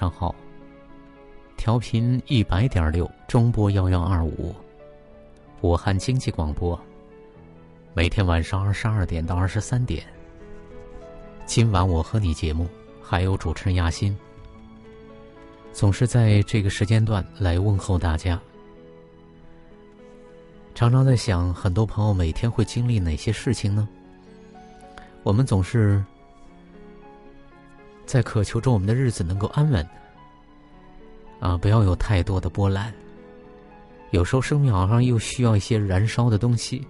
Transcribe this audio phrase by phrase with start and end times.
[0.00, 0.34] 上好。
[1.58, 4.54] 调频一百点六，中波幺幺二五，
[5.60, 6.80] 武汉经济广播。
[7.92, 10.02] 每天晚上二十二点到二十三点，
[11.44, 12.66] 今晚我和你节目，
[13.02, 14.16] 还有主持人亚欣，
[15.70, 18.40] 总是在这个时间段来问候大家。
[20.74, 23.86] 常常在想，很多朋友每天会经历哪些事情呢？
[25.24, 26.02] 我们总是。
[28.10, 29.88] 在渴求着我们的日子能够安稳，
[31.38, 32.92] 啊，不要有太多的波澜。
[34.10, 36.84] 有时候生命好像又需要一些燃烧的东西，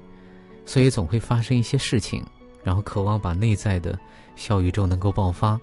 [0.65, 2.25] 所以总会发生一些事情，
[2.65, 3.99] 然后渴望把内在的
[4.35, 5.61] 小宇宙能够爆发。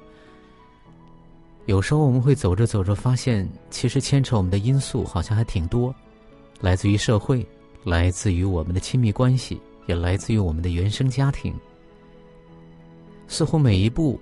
[1.65, 5.91] 有时候我们会走着走着，发现其实牵扯我们的因素好像还挺多，
[6.61, 7.43] 来自于社会，
[7.83, 11.51] 来自于我们的亲密关系，也来自于我们的原生家庭。
[13.27, 14.19] 似乎每一步。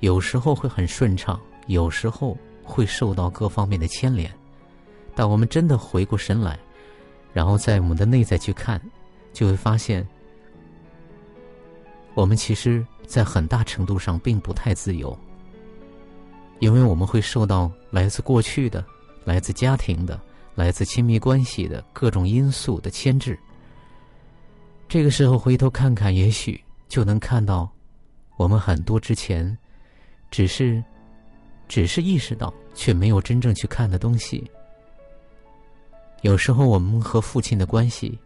[0.00, 4.30] 有时候会很顺畅，有时候会受到各方面的牵连，
[5.14, 6.58] 但我们真的回过神来，
[7.32, 8.80] 然后在我们的内在去看，
[9.32, 10.06] 就会发现，
[12.14, 15.18] 我们其实，在很大程度上并不太自由，
[16.58, 18.84] 因为我们会受到来自过去的、
[19.24, 20.20] 来自家庭的、
[20.54, 23.38] 来自亲密关系的各种因素的牵制。
[24.88, 27.68] 这个时候回头看看，也许就能看到，
[28.36, 29.56] 我们很多之前。
[30.30, 30.82] 只是，
[31.68, 34.48] 只是意识到，却没有真正去看的东西。
[36.22, 38.18] 有时候我们和父亲的关系，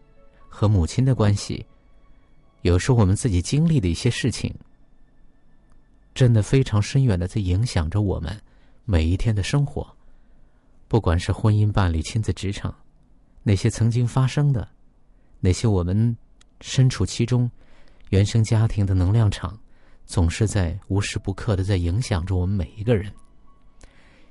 [0.49, 1.65] 和母亲的关系，
[2.63, 4.55] 有时候我们自己经历的一些事情，
[6.15, 8.41] 真的非常深远的在影响着我们
[8.85, 9.87] 每一天的生活。
[10.89, 12.75] 不管是婚姻、伴侣、亲子、职场，
[13.43, 14.67] 那些曾经发生的，
[15.39, 16.17] 那些我们
[16.61, 17.51] 身处其中，
[18.09, 19.57] 原生家庭的能量场。
[20.11, 23.13] 总是在无时不刻的在影响着我们每一个人，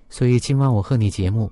[0.09, 1.49] 所以今晚我和你节目，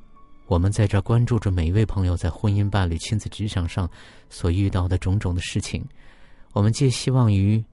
[0.47, 3.89] 我们在这关注着每一位朋友在婚姻、伴侣、亲子、职场上
[4.29, 5.81] 所遇到的种种的事情。
[6.51, 7.63] 我们借希望于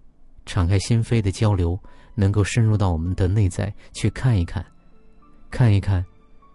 [0.47, 1.77] 敞开心扉的交流，
[2.15, 4.65] 能够深入到我们的内在去看一看，
[5.51, 6.07] 看一看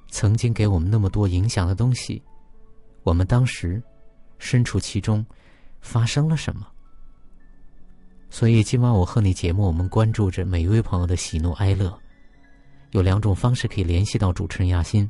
[0.07, 2.23] 曾经给我们那么多影响的东西，
[3.03, 3.83] 我们当时
[4.37, 5.25] 身处其中
[5.81, 6.65] 发生了什么。
[8.29, 11.91] 所以今晚我和你节目，我们关注着每一位朋友的喜怒哀乐。
[12.91, 15.09] 有两种方式可以联系到主持人亚欣。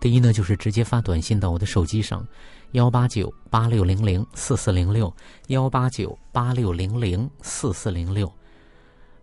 [0.00, 2.26] 第一呢，就是直接发短信到我的手机上，
[2.72, 5.12] 幺八九八六零零四四零六，
[5.46, 8.30] 幺八九八六零零四四零六。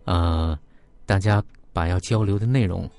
[0.04, 0.58] 呃，
[1.06, 2.90] 大家把要交流的内容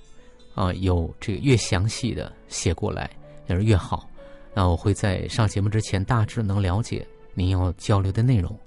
[0.56, 3.09] 啊，有这个越详细的写过来，
[3.47, 4.07] 也是越好。
[4.53, 8.57] 那我会在上节目之前大致能了解您要交流的内容。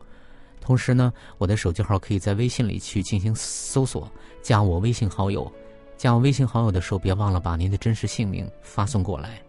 [0.67, 4.11] 同时呢，我的手机号可以在微信里去进行搜索，
[4.43, 5.51] 加我微信好友。
[5.97, 9.41] 加我微信好友的时候，别忘了把您的真实姓名发送过来。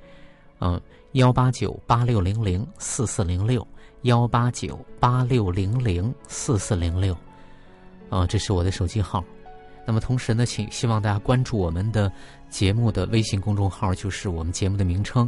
[0.59, 0.79] 嗯，
[1.13, 3.67] 幺八九八六零零四四零六，
[4.03, 7.17] 幺八九八六零零四四零六。
[8.11, 9.23] 啊，这是我的手机号。
[9.87, 12.11] 那么同时呢，请希望大家关注我们的
[12.47, 15.27] 节目的微信公众号，就是我们节目的名称。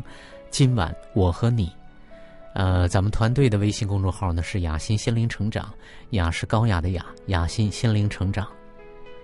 [0.52, 1.79] 今晚我和你。
[2.60, 5.74] 呃，咱们团队的微信公众号呢是“雅欣心灵成长”，
[6.12, 8.46] 雅是高雅的雅，雅欣心灵成长。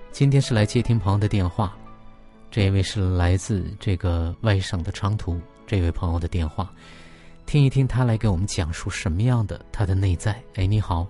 [0.09, 1.77] 今天是来接听朋友的电话，
[2.49, 5.37] 这位是来自这个外省的长途
[5.67, 6.71] 这位朋友的电话，
[7.45, 10.41] 听一听他来给我们讲述什么样的他的内在。
[10.53, 11.05] 哎，你好。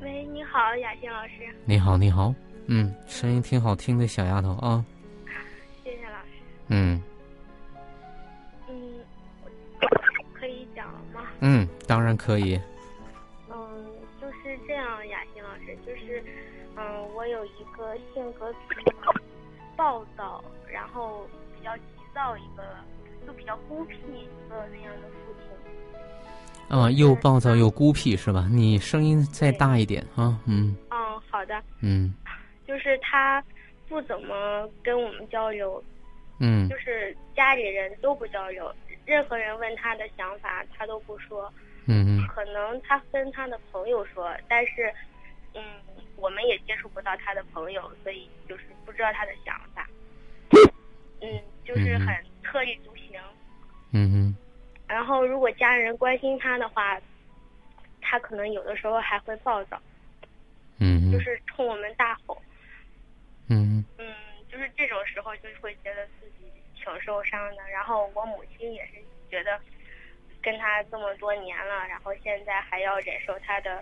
[0.00, 1.52] 喂，你好，雅欣老师。
[1.64, 2.32] 你好，你好。
[2.66, 4.84] 嗯，声音挺好听的小丫头啊。
[5.82, 6.28] 谢谢老师。
[6.68, 7.02] 嗯。
[8.68, 8.76] 嗯，
[11.86, 12.60] 当然可以。
[13.50, 13.86] 嗯，
[14.20, 16.22] 就是这样，雅欣老师，就是，
[16.76, 18.92] 嗯，我有一个性格比较
[19.76, 21.26] 暴躁，然后
[21.56, 21.82] 比较急
[22.14, 22.62] 躁，一个
[23.26, 26.78] 就比较孤僻一个那样的父亲。
[26.78, 28.48] 啊，又暴躁又孤僻是吧？
[28.50, 30.74] 你声音再大一点啊，嗯。
[30.90, 31.62] 嗯，好的。
[31.80, 32.14] 嗯。
[32.66, 33.44] 就是他
[33.88, 35.82] 不怎么跟我们交流。
[36.38, 36.66] 嗯。
[36.68, 38.72] 就是家里人都不交流，
[39.12, 41.52] 任何人问他的想法，他都不说。
[41.86, 44.90] 嗯可能他跟他的朋友说，但是，
[45.52, 45.62] 嗯，
[46.16, 49.86] 我们也接触不到他的朋友，所以就是不知道他的想法。
[51.20, 52.06] 嗯，就是很
[52.42, 53.20] 特立独行。
[53.92, 54.36] 嗯哼。
[54.88, 56.98] 然后，如果家人关心他的话，
[58.00, 59.78] 他可能有的时候还会暴躁。
[60.78, 61.12] 嗯。
[61.12, 62.40] 就是冲我们大吼。
[63.50, 63.84] 嗯。
[63.98, 64.14] 嗯，
[64.48, 66.50] 就是这种时候就会觉得自己
[66.84, 67.62] 挺受伤的。
[67.72, 68.92] 然后我母亲也是
[69.30, 69.58] 觉得。
[70.44, 73.80] 跟他这么多年了，然后现在还要忍受他的，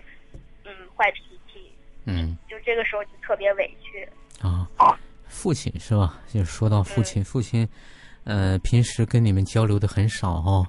[0.63, 1.21] 嗯，坏脾
[1.51, 1.73] 气，
[2.05, 4.07] 嗯，就这个时候就特别委屈
[4.39, 4.69] 啊。
[5.25, 6.19] 父亲是吧？
[6.31, 7.67] 就说到父亲，父亲，
[8.25, 10.67] 呃，平时跟你们交流的很少哦。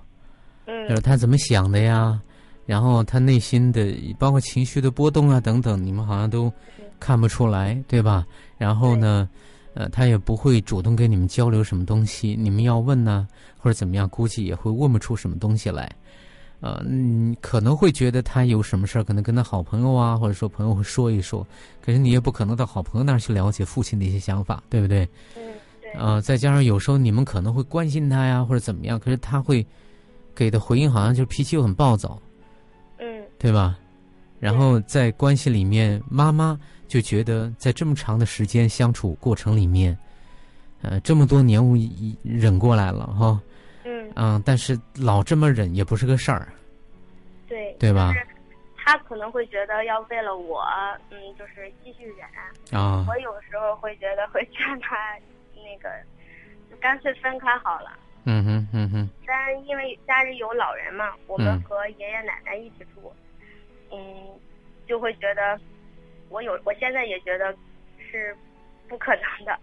[0.64, 0.88] 嗯。
[0.88, 2.18] 就是他怎么想的呀？
[2.64, 6.50] 然后他内心的，包括情绪的波动啊等等，你们好像都
[6.98, 8.26] 看不出来，对吧？
[8.56, 9.28] 然后呢？
[9.74, 13.26] 呃，他也不会主动跟你们交流什么东西，你们要问呢，
[13.56, 15.90] 或者怎么样，估计也会问不出什么东西来。
[16.60, 21.44] 呃，你可能会觉得他有什么事儿，可能跟他好朋友啊，或者说朋友会说一说，
[21.84, 25.08] 可是你也不可能到好朋友那儿去了解父亲的一些想法，对不对？
[25.36, 25.42] 嗯，
[25.80, 25.92] 对。
[25.94, 29.66] 呃，再加上有时候你们可能会关心他呀，或者怎么样，可是他会
[30.34, 32.20] 给的回应好像就脾气又很暴躁，
[32.98, 33.76] 嗯，对吧？
[34.38, 36.58] 然后在关系里面，妈妈。
[36.92, 39.96] 就觉得在这么长的时间相处过程里面，
[40.82, 41.74] 呃，这么多年我
[42.22, 43.40] 忍过来了哈，
[43.84, 46.52] 嗯嗯，但是老这么忍也不是个事儿，
[47.48, 48.12] 对对吧？
[48.76, 50.66] 他可能会觉得要为了我，
[51.08, 53.06] 嗯，就是继续忍啊。
[53.08, 55.16] 我有时候会觉得会劝他
[55.54, 55.88] 那个，
[56.70, 57.96] 就干脆分开好了。
[58.24, 59.08] 嗯哼嗯哼。
[59.26, 63.10] 但因为家里有老人嘛，我们和爷爷奶奶一起住，
[63.90, 63.98] 嗯，
[64.86, 65.58] 就会觉得。
[66.32, 67.54] 我有，我现在也觉得
[67.98, 68.34] 是
[68.88, 69.58] 不可能的。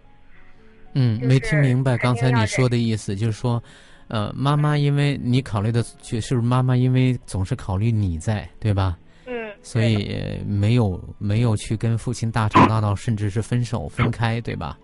[0.94, 3.62] 嗯，没听明白刚才你说的意思，就是说，
[4.08, 8.98] 呃，妈妈因为你考虑的，就是妈妈因为总是考虑你在，对吧？
[9.26, 9.52] 嗯。
[9.62, 14.78] 所以没有没有去跟父亲大吵大闹，甚至是分手分开，对吧？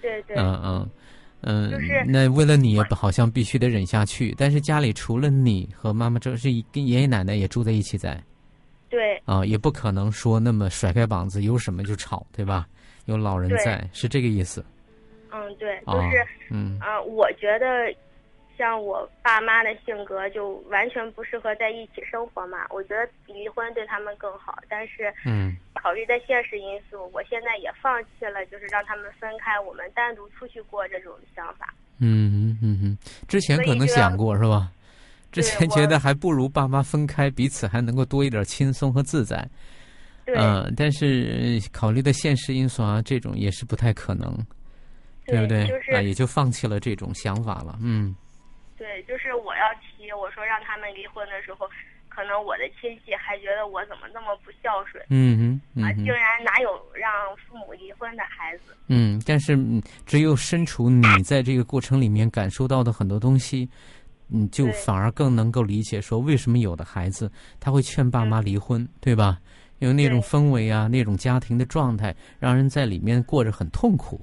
[0.00, 0.36] 对对。
[0.36, 0.90] 嗯嗯
[1.42, 1.70] 嗯。
[1.70, 2.04] 就是。
[2.08, 4.34] 那为了你，好像必须得忍下去。
[4.36, 8.20] 但是家里除了你和妈妈，这是跟爷爷奶奶也住在一起在。
[8.92, 12.68] 对啊，也不可能说那么甩开膀子，有什么就吵，对吧？
[13.06, 14.62] 有老人在，是这个意思。
[15.32, 17.90] 嗯，对，就是嗯啊，我觉得
[18.58, 22.66] 像我爸妈的性格就完全不适合在一起生活嘛。
[22.68, 31.72] 我觉得离婚对他们更好，但是嗯，考虑在现实因素，我现在也放弃了，就是让他们分开，我们单独出去过这种想法。
[31.98, 34.70] 嗯嗯嗯，之前可能想过是吧？
[35.32, 39.48] 之前觉得还不如爸妈分开，彼此还能够多一点轻松和自在。
[40.26, 44.32] 嗯，但是考虑的现实因素啊，这种也是不太可能，
[45.26, 45.66] 对不对？
[45.66, 47.76] 就是啊，也就放弃了这种想法了。
[47.82, 48.14] 嗯。
[48.78, 51.68] 对，就是我要提，我说让他们离婚的时候，
[52.08, 55.02] 可能我的亲戚还觉得我怎么那么不孝顺。
[55.08, 55.82] 嗯哼。
[55.82, 58.76] 啊，竟然哪有让父母离婚的孩子？
[58.88, 59.56] 嗯，但是
[60.04, 63.68] 只有身处你在这个过程里面感受到的很多东西。
[64.32, 67.30] 你就反而更能够理解说，为什么有的孩子
[67.60, 69.38] 他会劝爸妈离婚，对吧？
[69.78, 74.20] 因为那种氛围啊，那种家庭的状态，让人在里面过着很痛苦，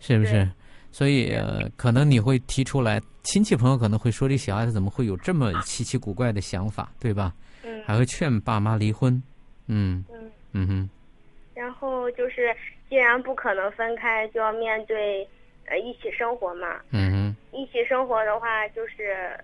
[0.00, 0.48] 是不是？
[0.92, 7.34] 所以呃，可能你会提出来，亲戚朋友可能会说，这小孩子怎么会有这么稀奇古怪的想法，对吧？
[7.64, 7.82] 嗯。
[7.84, 9.20] 还会劝爸妈离婚，
[9.66, 10.04] 嗯。
[10.10, 10.30] 嗯。
[10.52, 10.90] 嗯哼。
[11.52, 12.54] 然后就是，
[12.88, 15.28] 既然不可能分开，就要面对。
[15.66, 19.38] 呃，一起生活嘛，嗯一起生活的话，就是，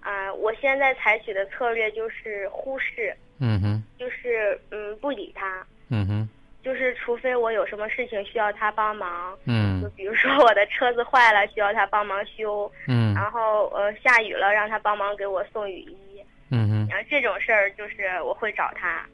[0.00, 6.28] 啊，我现在采取的策略就是忽视，嗯哼，就是嗯不理他，嗯哼，
[6.62, 19.06] 就是除非我有什么事情需要他帮忙，嗯，就比如说我的车子坏了需要他帮忙修，嗯，然后呃下雨了让他帮忙给我送雨衣，嗯哼，然后这种事儿就是我会找他。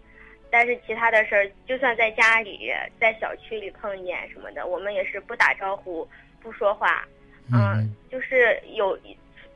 [0.51, 6.09] 但是其他的事儿，就算在家里、在小区里碰见什么的，我们也是不打招呼、
[6.41, 7.05] 不说话。
[7.53, 8.99] 嗯，就是有，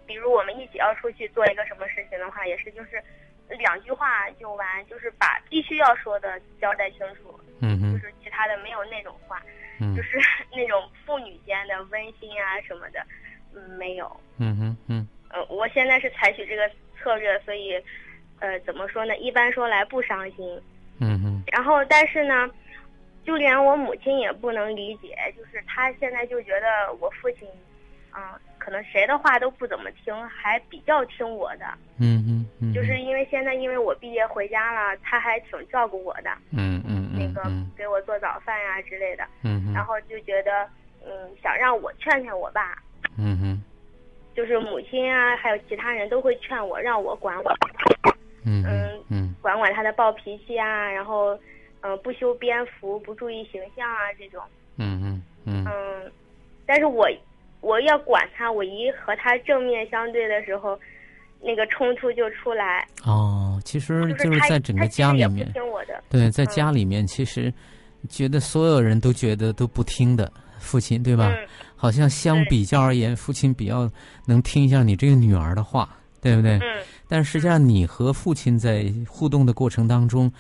[0.07, 3.02] 比如我们一起要出去做一个什么事情的话，也是就是
[3.59, 7.38] 两句话就完，就是把必须要说的交代清楚。
[7.61, 9.42] 嗯就是其他的没有那种话，
[9.80, 10.18] 嗯，就是
[10.52, 13.04] 那种父女间的温馨啊什么的，
[13.54, 14.21] 嗯，没有。
[14.38, 15.09] 嗯哼嗯。
[15.30, 17.75] 呃，我现在是采取这个策略，所以，
[18.38, 19.16] 呃，怎么说呢？
[19.16, 20.62] 一般说来不伤心。
[21.00, 22.49] 嗯哼，然后但是呢，
[23.25, 27.49] 就连我母亲也不能理解，就是她现在就觉得我父亲，
[28.11, 31.67] 啊，可能谁的话都不怎么听，还比较听我的。
[31.99, 32.73] 嗯嗯嗯。
[32.75, 36.31] 就是因为现在因为我毕业回家了，他还挺照顾我的。
[36.50, 39.25] 嗯嗯那个给我做早饭呀之类的。
[39.43, 40.69] 嗯然后就觉得，
[41.07, 42.76] 嗯，想让我劝劝我爸。
[43.17, 43.62] 嗯哼。
[44.35, 47.52] 就是母亲啊，还有其他人都会劝我，让我管我。
[48.45, 48.64] 嗯
[49.11, 49.28] 嗯。
[49.40, 51.38] 管管他的暴脾气啊，然后，
[51.80, 54.42] 嗯，不修边幅，不注意形象啊，这种。
[54.76, 55.64] 嗯嗯嗯。
[55.66, 56.12] 嗯，
[56.66, 57.07] 但是我
[57.61, 60.78] 我要管他，我一和他正面相对的时候，
[61.40, 62.87] 那个冲突就出来。
[63.04, 66.02] 哦，其实就是在整个家里面，听我的。
[66.09, 67.52] 对，在家里面，其实
[68.09, 71.28] 觉得所有人都觉得都不听的父亲，对吧？
[71.28, 71.49] 嗯。
[71.80, 73.88] 好像相比较而言，父亲比较
[74.26, 75.88] 能听一下你这个女儿的话，
[76.21, 76.59] 对不对？
[76.59, 76.83] 嗯。
[77.09, 80.31] 但实际上，你和父亲在互动的过程当中，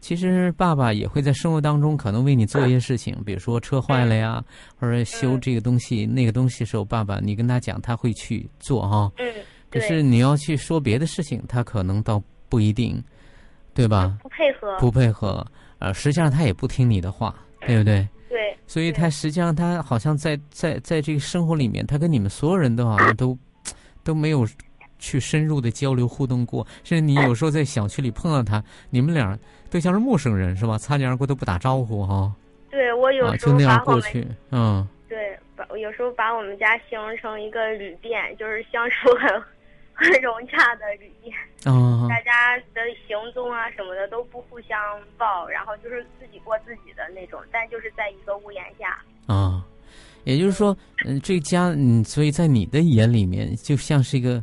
[0.00, 4.44] 其实爸爸也会在生活当中可能为你做一些事情，比如说车坏了呀，
[4.78, 9.10] 或者修这个东西、那个东西的时候，爸爸你跟他讲，他会去做哈。
[9.18, 9.26] 嗯。
[9.70, 13.02] 可是你要去说别的事情，他可能倒不一定，
[13.74, 14.16] 对吧？
[14.22, 14.78] 不配合。
[14.78, 15.46] 不配合，
[15.78, 17.34] 呃，实际上他也不听你的话，
[17.66, 18.08] 对不对？
[18.30, 23.36] 对，所以他实际上他好像在在在这个生活里面，他跟你们所有人都好像都
[24.02, 24.46] 都没有
[24.98, 29.38] 去深入的交流互动过，甚至你有时候在小区里碰到他，你们俩
[29.70, 30.76] 对象是陌生人是吧？
[30.78, 32.32] 擦肩而过都不打招呼哈。
[32.70, 34.86] 对我有时候就那样过去，嗯。
[35.08, 39.42] 对，把有时候把我们家形容成一个旅店，就是相处很。
[40.00, 41.34] 很融洽的旅店，
[42.08, 44.78] 大家的行踪啊什么的都不互相
[45.16, 48.96] 报，然后就是自己过自己的那种，但就是在一个屋檐下。
[49.26, 49.66] 啊，
[50.22, 54.40] 也就是说，嗯，这家，嗯，所以在你的眼里面，就像是一个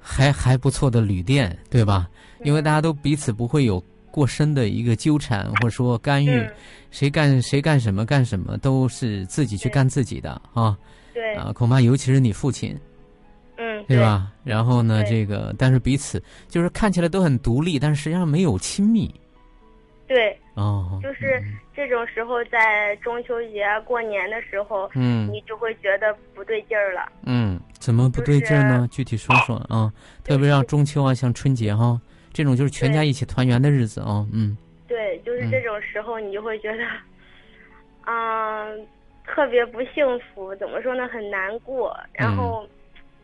[0.00, 2.08] 还还不错的旅店，对吧？
[2.42, 3.78] 因为大家都彼此不会有
[4.10, 6.48] 过深的一个纠缠，或者说干预，
[6.90, 10.76] 谁干谁干什么干什么，都是自己去干自己的啊。
[11.12, 12.74] 对啊，恐怕尤其是你父亲。
[13.58, 14.32] 嗯，对吧？
[14.42, 19.14] 然后呢，这个但是彼此就是看起来都很独立，但是实际上没有亲密。
[20.08, 21.42] 对，哦，就是
[21.74, 27.10] 这种时候，在中秋节过年的时候，嗯，你就会觉得不对劲儿了。
[27.24, 28.86] 嗯，怎么不对劲儿呢？
[28.90, 29.92] 具体说说啊。
[30.24, 32.00] 特别像中秋啊，像春节哈，
[32.32, 34.26] 这种就是全家一起团圆的日子啊。
[34.32, 36.84] 嗯，对，就是这种时候，你就会觉得，
[38.06, 38.86] 嗯，
[39.24, 40.54] 特别不幸福。
[40.56, 41.08] 怎么说呢？
[41.08, 42.66] 很难过，然后。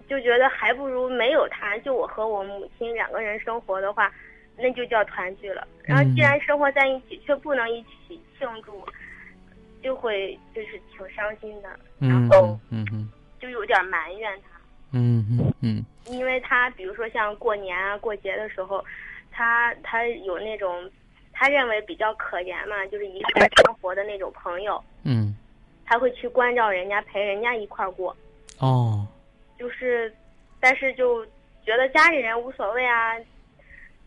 [0.09, 4.09] 就觉得还不如没有他，就我和我母亲两个人生活的话，
[4.57, 5.67] 那就叫团聚了。
[5.85, 8.85] 然后既然生活在一起，却不能一起庆祝，
[9.83, 11.69] 就会就是挺伤心的。
[11.99, 13.09] 然后，嗯嗯，
[13.39, 14.59] 就有点埋怨他。
[14.93, 15.85] 嗯嗯嗯。
[16.07, 18.85] 因为他比如说像过年啊、过节的时候，
[19.31, 20.91] 他他有那种
[21.33, 24.83] 他认为比较可怜嘛，就是一个人生活的那种朋友。
[25.05, 25.37] 嗯。
[25.85, 28.17] 他会去关照人家，陪人家一块儿过。
[28.59, 29.07] 哦。
[29.59, 30.13] 就是，
[30.61, 31.25] 但是就
[31.65, 33.15] 觉得家里人无所谓啊，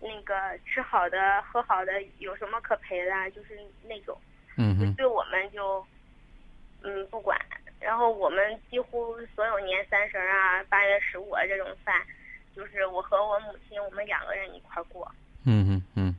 [0.02, 0.34] 那个
[0.66, 4.18] 吃好的喝好的有什么可陪的，就是那种，
[4.58, 5.86] 嗯对我们就，
[6.82, 7.38] 嗯不管。
[7.80, 12.02] 然后我们几乎所有年三十啊、八月十五啊这种饭，
[12.56, 15.10] 就是我和我母亲我们两个人一块过。
[15.46, 16.16] 嗯嗯嗯。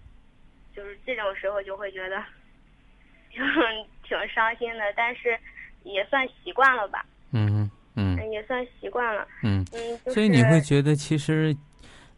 [0.75, 2.17] 就是这种时候就会觉得，
[3.31, 3.43] 就
[4.03, 5.39] 挺伤心的，但是
[5.83, 7.05] 也算习惯了吧。
[7.33, 7.71] 嗯。
[7.97, 9.27] 嗯，也算习惯了。
[9.43, 11.55] 嗯嗯，所以你会觉得，其实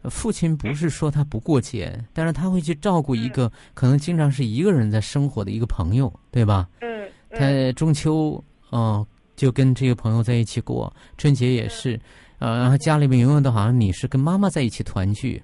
[0.09, 6.67] 父亲不是说他不过节，但是他会去照顾一个可能经常是一个人在生活的一个朋友，对吧？
[6.81, 9.05] 嗯，他中秋哦，
[9.35, 11.99] 就跟这个朋友在一起过，春节也是，
[12.39, 15.41] 呃，然后家里面永远都好像你是跟妈妈在一起团聚，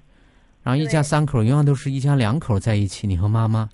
[0.62, 3.68] 然后一家三口永远都是一家两口在一起，你和妈妈。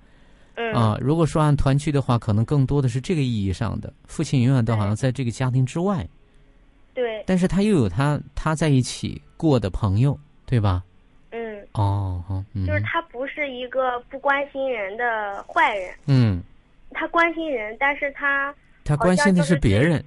[0.55, 0.73] 嗯。
[0.73, 6.07] 啊，如果说按团聚的话，可能更多的是这个意义上的，父亲永远都好像在这个家庭之外。
[6.95, 10.83] 对，但是他又有他他在一起过的朋友，对吧？
[11.31, 11.67] 嗯。
[11.73, 12.23] 哦，
[12.67, 15.95] 就是他不是一个不关心人的坏人。
[16.07, 16.43] 嗯。
[16.93, 20.03] 他关心人，但是他他关心的是别人。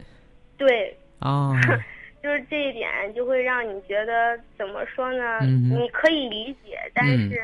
[0.57, 0.97] 对。
[1.19, 1.53] 啊。
[2.23, 5.39] 就是这一点，就会让你觉得怎么说呢？
[5.41, 5.69] 嗯。
[5.69, 7.41] 你可以理解，但是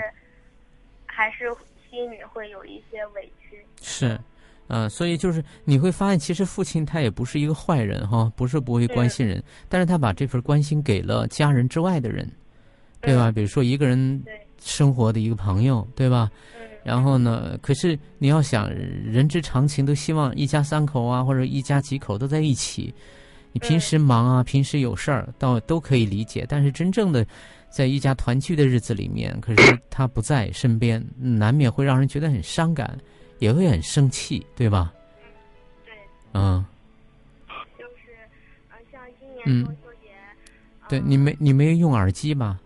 [1.05, 1.45] 还是
[1.89, 3.63] 心里会有一些委屈。
[3.81, 4.19] 是。
[4.67, 12.27] 嗯，所以就是你会发现，其实父亲他也不是一个坏人哈，不是不会关心人，但是他把这份关心给了家人之外的人，
[13.01, 13.31] 对吧？
[13.31, 14.23] 比如说一个人
[14.61, 16.29] 生活的一个朋友，对吧？
[16.83, 22.93] 然后呢，可是你要想，人之常情，都希望一家三口啊，或者一家几口都在一起。
[23.51, 26.45] 你平时忙啊，平时有事儿，倒都可以理解。
[26.47, 27.25] 但是真正的
[27.69, 32.97] 在一家团聚的日子里面，可是他不在身边，难免会让人觉得很伤感。
[33.39, 34.93] 也会很生气，对吧？
[35.83, 35.93] 对。
[36.31, 36.65] 嗯。
[37.77, 38.15] 就是，
[38.69, 40.11] 呃，像今年中秋节。
[40.87, 42.57] 对你没你没有用耳机吧？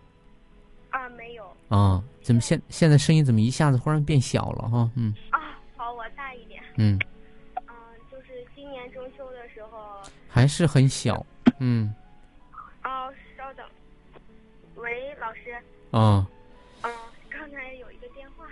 [1.69, 4.89] 啊，怎么现现在声音怎么一下子忽然变小了哈？
[4.95, 5.13] 嗯。
[5.29, 5.39] 啊，
[5.77, 6.99] 好，我大一点嗯。
[7.55, 7.73] 嗯，
[8.11, 10.01] 就是今年中秋的时候。
[10.27, 11.25] 还是很小，
[11.59, 11.93] 嗯。
[12.83, 13.65] 哦，稍等。
[14.75, 15.55] 喂，老师。
[15.91, 16.25] 哦。
[16.81, 16.91] 嗯，
[17.29, 18.45] 刚才有一个电话。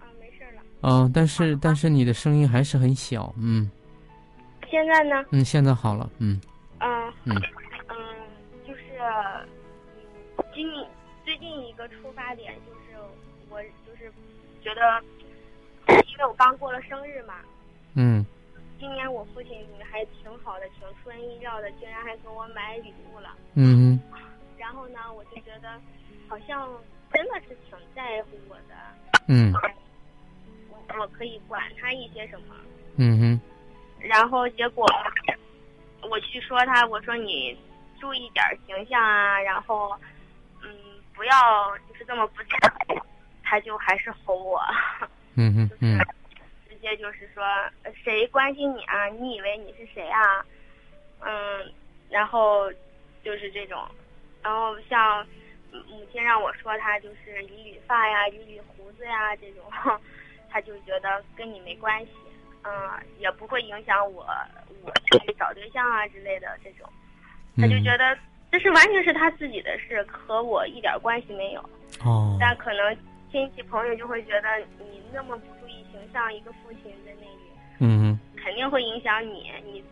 [0.00, 0.62] 嗯，没事了。
[0.82, 3.70] 嗯，但是但是你的声音还是很小，嗯。
[4.70, 5.24] 现在呢？
[5.32, 6.40] 嗯，现在好了，嗯。
[6.78, 7.12] 嗯。
[7.24, 7.36] 嗯。
[7.88, 7.94] 嗯，
[8.66, 8.98] 就是，
[10.36, 10.66] 嗯，今
[11.40, 13.02] 最近一个出发点就是
[13.48, 14.12] 我就是
[14.62, 15.02] 觉得，
[15.88, 17.36] 因为我刚过了生日嘛。
[17.96, 18.24] 嗯。
[18.78, 23.34] 今年我父亲还挺好的，挺出人意料的，竟然还给我买礼物了。
[23.54, 23.98] 嗯。
[24.58, 25.80] 然后呢，我就觉得
[26.28, 26.70] 好像
[27.10, 28.74] 真的是挺在乎我的。
[29.28, 29.50] 嗯。
[30.68, 32.54] 我我可以管他一些什么。
[32.96, 33.40] 嗯哼。
[33.98, 34.86] 然后结果
[36.02, 37.56] 我去说他，我说你
[37.98, 40.00] 注意点形象啊，然后嗯，
[41.20, 42.58] 不要就是这么不讲，
[43.44, 44.58] 他就还是吼我。
[45.34, 45.98] 嗯 嗯嗯。
[46.66, 47.44] 直接就是说，
[48.02, 49.04] 谁关心你啊？
[49.08, 50.42] 你以为你是谁啊？
[51.20, 51.70] 嗯，
[52.08, 52.72] 然后
[53.22, 53.86] 就是这种，
[54.42, 55.22] 然后像
[55.88, 59.62] 母亲让我说他就是理理发呀、理理胡子呀这种，
[60.48, 62.12] 他就觉得跟你没关系，
[62.64, 62.72] 嗯，
[63.18, 64.26] 也不会影响我
[64.82, 66.90] 我去找对象啊之类的这种，
[67.58, 68.16] 他就觉得
[68.50, 71.60] 这是完全是他自己的事，和我一点关系没有。
[72.04, 72.36] 哦。
[72.40, 72.96] 但可能
[73.30, 75.80] 亲戚朋友就会觉得你那么不注意。
[75.92, 77.38] 形象一个父亲在那里，
[77.78, 79.50] 嗯，肯定会影响你。
[79.64, 79.82] 你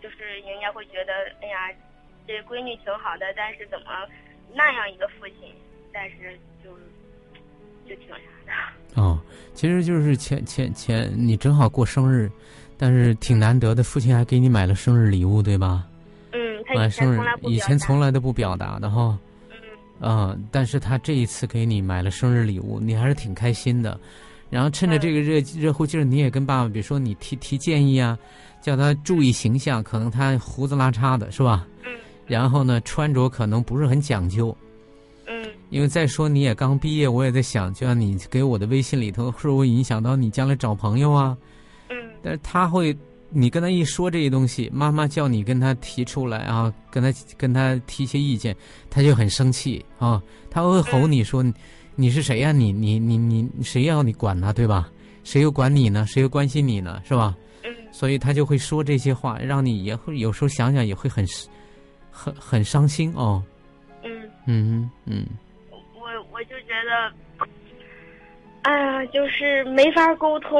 [0.00, 1.76] 就是人家会觉得，哎呀，
[2.26, 3.86] 这闺女挺好的，但是怎么
[4.54, 5.52] 那样一个父亲？
[5.92, 6.70] 但是就
[7.88, 8.08] 就挺
[8.46, 9.02] 啥的。
[9.02, 9.20] 哦，
[9.52, 12.30] 其实就是前前前，你正好过生日，
[12.78, 15.84] 但是挺难得的，父亲还给你买了生日礼物，对吧？
[16.88, 19.18] 嗯，他以前从来不以前从来都不表达的哈。
[20.00, 20.08] 嗯。
[20.08, 23.98] 啊，但是他这一次给你买了生日礼物，你还是挺开心的。
[24.50, 28.18] 然后趁着这个热热乎劲儿，你也跟爸爸，比如说你提提建议啊，
[28.60, 31.66] 叫他注意形象，可能他胡子拉碴的是吧？
[31.84, 31.90] 嗯。
[32.26, 34.54] 然后呢，穿着可能不是很讲究。
[35.26, 35.46] 嗯。
[35.70, 41.34] 因为再说你也刚毕业，我也在想，就像你给我的微信里头，会不会影响到你将来找朋友啊？
[41.88, 41.96] 嗯。
[42.22, 42.94] 但是他会，
[43.32, 48.54] 你跟他一说这些东西，妈妈叫你跟他提出来啊，跟他跟他提些意见，
[48.90, 51.44] 他就很生气啊，他会吼你说。
[51.94, 52.52] 你是谁呀？
[52.52, 54.50] 你你你你谁要你管他？
[54.50, 54.88] 对吧？
[55.24, 56.06] 谁又管你呢？
[56.08, 57.02] 谁又关心你呢？
[57.04, 57.36] 是吧？
[57.64, 57.70] 嗯。
[57.92, 61.22] 所以他就会说这些话，让你也会有时候想想也会很，
[62.10, 63.44] 很很伤心哦。
[64.02, 64.10] 嗯。
[64.46, 65.26] 嗯嗯。
[65.70, 67.46] 我我就觉得，
[68.62, 70.58] 哎呀，就是没法沟通。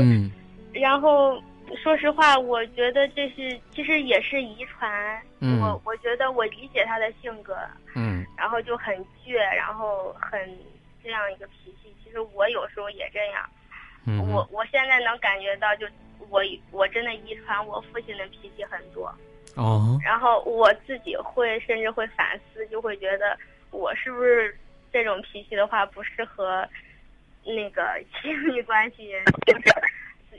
[0.00, 0.30] 嗯。
[0.72, 1.42] 然后。
[1.76, 5.20] 说实话，我觉得这是其实也是遗传。
[5.40, 7.56] 嗯，我我觉得我理解他的性格。
[7.94, 10.38] 嗯，然后就很倔，然后很
[11.02, 11.94] 这样一个脾气。
[12.02, 13.48] 其实我有时候也这样。
[14.06, 15.86] 嗯，我我现在能感觉到，就
[16.28, 19.12] 我我真的遗传我父亲的脾气很多。
[19.56, 19.98] 哦。
[20.04, 23.38] 然后我自己会甚至会反思，就会觉得
[23.70, 24.56] 我是不是
[24.92, 26.68] 这种脾气的话不适合
[27.44, 29.12] 那个亲密关系，
[29.46, 29.62] 就是。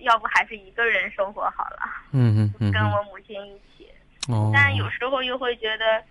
[0.04, 1.80] 要不还是一个人生活好了。
[2.12, 3.90] 嗯嗯跟我母亲一起。
[4.30, 4.52] 哦。
[4.54, 6.04] 但有时候又会觉得，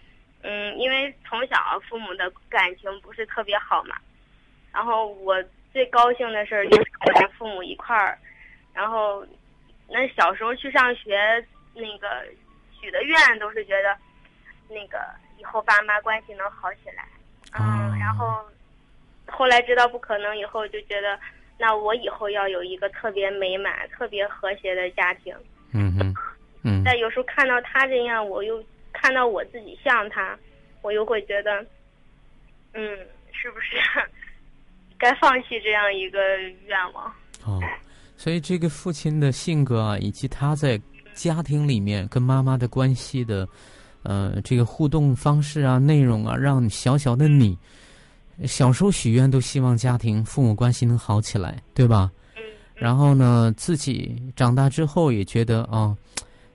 [0.43, 1.57] 嗯，因为从小
[1.89, 3.97] 父母的感情不是特别好嘛。
[4.73, 8.19] 然后我最高兴的事儿就是跟父母一块儿，
[8.73, 9.27] 然后
[9.89, 12.27] 那小时候去上学，那个
[12.81, 13.97] 许的愿都是觉得，
[14.69, 14.99] 那个
[15.39, 17.07] 以后爸妈关系能好起来。
[17.59, 17.99] 嗯。
[17.99, 18.45] 然后
[19.27, 21.19] 后来知道不可能以后，就觉得。
[21.63, 25.33] 那我以后要有一个特别美满、特别和谐的家庭。
[25.71, 26.15] 嗯哼，
[26.65, 26.83] 嗯。
[26.85, 28.61] 但有时候看到他这样，我又
[28.93, 30.37] 看到我自己像他，
[30.83, 31.65] 我又会觉得，
[32.73, 32.99] 嗯，
[33.31, 33.77] 是不是
[34.99, 36.19] 该放弃这样一个
[36.67, 37.07] 愿望？
[37.47, 37.61] 哦，
[38.17, 40.77] 所以这个父亲的性格啊，以及他在
[41.15, 43.47] 家庭里面跟妈妈的关系的，
[44.03, 47.57] 呃，这个互动方式啊、内容啊，让小小的你。
[48.47, 52.11] 小时候许愿都希望家庭父母关系能好起来，对吧？
[52.37, 52.43] 嗯。
[52.75, 55.97] 然后呢，自己长大之后也觉得啊，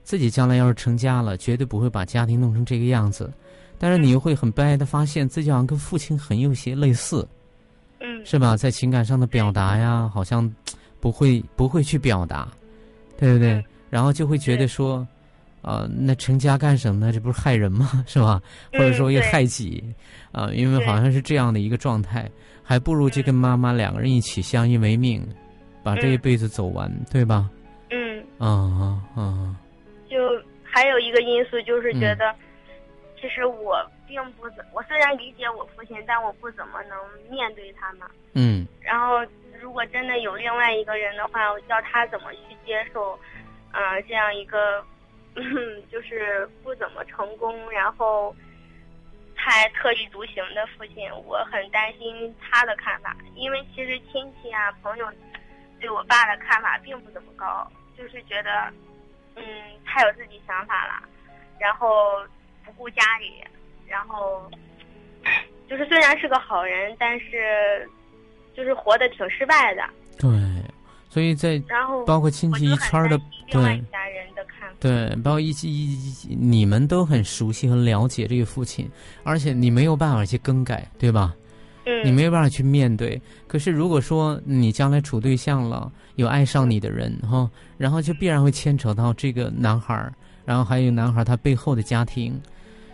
[0.02, 3.32] 自己将来要是成家了，绝对不会把家庭弄成这个样子。
[3.78, 7.26] 但是你又会很悲哀的发现自己好像跟父亲很有些类似，
[8.00, 8.56] 嗯，是吧？
[8.56, 10.52] 在情感上的表达呀，好像
[11.00, 12.48] 不会不会去表达，
[13.16, 13.64] 对不对？
[13.88, 15.06] 然后就会觉得说。
[15.68, 17.12] 啊，那成家干什么呢？
[17.12, 18.02] 这不是害人吗？
[18.08, 18.40] 是吧？
[18.72, 19.84] 或者说也害己，
[20.32, 22.26] 啊，因为好像是这样的一个状态，
[22.62, 25.22] 还不如就跟妈妈两个人一起相依为命，
[25.84, 27.50] 把这一辈子走完，对吧？
[27.90, 28.24] 嗯。
[28.38, 29.56] 啊啊啊！
[30.08, 30.16] 就
[30.62, 32.34] 还有一个因素就是觉得，
[33.20, 33.76] 其实我
[34.06, 36.96] 并不怎，我虽然理解我父亲，但我不怎么能
[37.30, 38.06] 面对他嘛。
[38.32, 38.66] 嗯。
[38.80, 39.18] 然后
[39.60, 43.18] 如果真的有另外一个人的话，我叫他怎么去接受，
[43.72, 44.82] 嗯，这样一个，
[45.90, 48.34] 就是不怎么成功，然后
[49.34, 55.10] 还特立独行的父亲，我很担心他的看法，因为其实亲戚啊朋友
[55.80, 58.72] 对我爸的看法并不怎么高，就是觉得，
[59.36, 59.44] 嗯，
[59.84, 61.08] 他有自己想法了，
[61.58, 62.22] 然后
[62.64, 63.44] 不顾家里，
[63.86, 64.50] 然后
[65.68, 67.88] 就是虽然是个好人，但是。
[68.56, 70.28] 就是活得挺失败的，对，
[71.08, 73.18] 所以在然后包括亲戚一圈的
[73.50, 78.88] 对家人的看法，对，包括一一你们都很熟悉和了解这个父亲，
[79.24, 81.34] 而且你没有办法去更改，对吧？
[81.86, 83.20] 嗯，你没有办法去面对。
[83.46, 90.12] 可是如果说你将来处对象了，有爱上你的人哈，然后就必然会牵扯到这个男孩
[90.44, 92.38] 然后还有男孩他背后的家庭。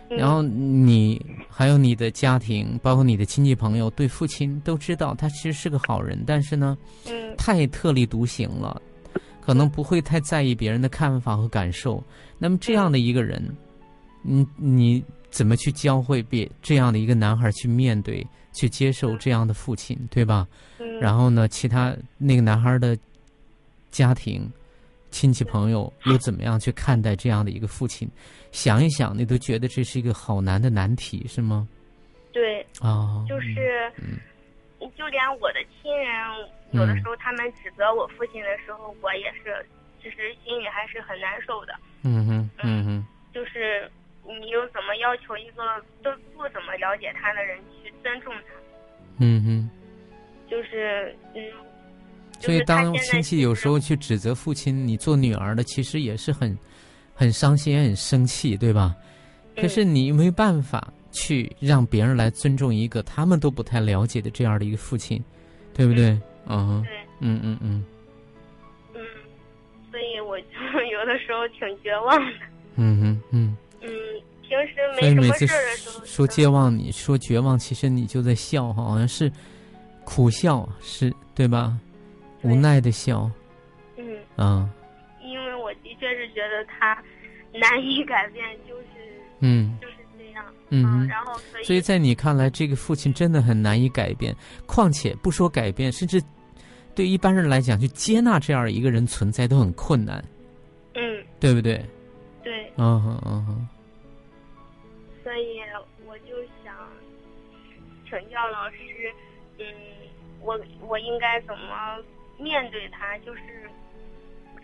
[0.09, 6.77] 然后你还有你的家庭，包括你的亲戚朋友，对父亲都知道他其实是个好人，但是呢，
[7.37, 8.81] 太特立独行了，
[9.41, 12.03] 可能不会太在意别人的看法和感受。
[12.37, 13.41] 那么这样的一个人，
[14.21, 20.47] 你你怎么去教会别这样的一个男孩去面对、去接受这样的父亲，对吧？
[21.01, 22.97] 然后呢，其他那个男孩的
[23.91, 24.49] 家庭。
[25.15, 28.05] 亲戚朋友又怎么样去看待这样的一个父亲？
[28.51, 31.65] 想一想，你都觉得这是一个好难的难题，是吗？
[32.33, 33.89] 对，啊，就是，
[34.97, 36.11] 就连我的亲人，
[36.71, 39.65] 有的时候他们指责我父亲的时候，我也是，
[40.03, 41.73] 其实心里还是很难受的。
[42.03, 43.89] 嗯哼，嗯哼，就是
[44.25, 45.63] 你又怎么要求一个
[46.03, 48.53] 都不怎么了解他的人去尊重他？
[49.19, 49.69] 嗯哼，
[50.51, 51.41] 就是嗯。
[52.45, 56.57] 所以，当亲戚有时候去指责父亲，你做女儿的其实也是很，
[57.13, 58.95] 很伤心、也很生气，对吧？
[59.55, 65.23] 可是你没办法去让别人来尊重一个他们都不太了解的这样的一个父亲，
[65.73, 66.19] 对不对？
[66.47, 67.85] 嗯，对，嗯嗯嗯。
[68.93, 69.01] 嗯，
[69.89, 70.45] 所以我就
[70.91, 72.31] 有的时候挺绝望的。
[72.75, 73.57] 嗯嗯嗯。
[73.81, 73.89] 嗯，
[74.41, 79.31] 平时没什么事的时候说绝望，你说绝望，其实你就在笑，好像是
[80.03, 81.77] 苦笑，是对吧？
[82.45, 83.29] 无奈的笑，
[83.97, 84.17] 嗯。
[84.35, 84.69] 啊，
[85.21, 87.01] 因为我的确是觉得他
[87.53, 88.85] 难以改变，就是
[89.39, 94.35] 嗯，就是这样，嗯，然后所以，所以在你看来，这个父亲真的很难以改变。
[94.65, 96.21] 况且不说改变，甚至
[96.93, 100.23] 对一般人来讲，去接纳这样一个人存在都很困难，
[100.95, 101.83] 嗯，对不对？
[102.43, 103.67] 对，嗯哼嗯哼。
[105.23, 105.59] 所以
[106.05, 106.75] 我就想
[108.09, 108.77] 请教老师，
[109.57, 109.65] 嗯，
[110.41, 112.03] 我我应该怎么？
[112.37, 113.41] 面对他，就是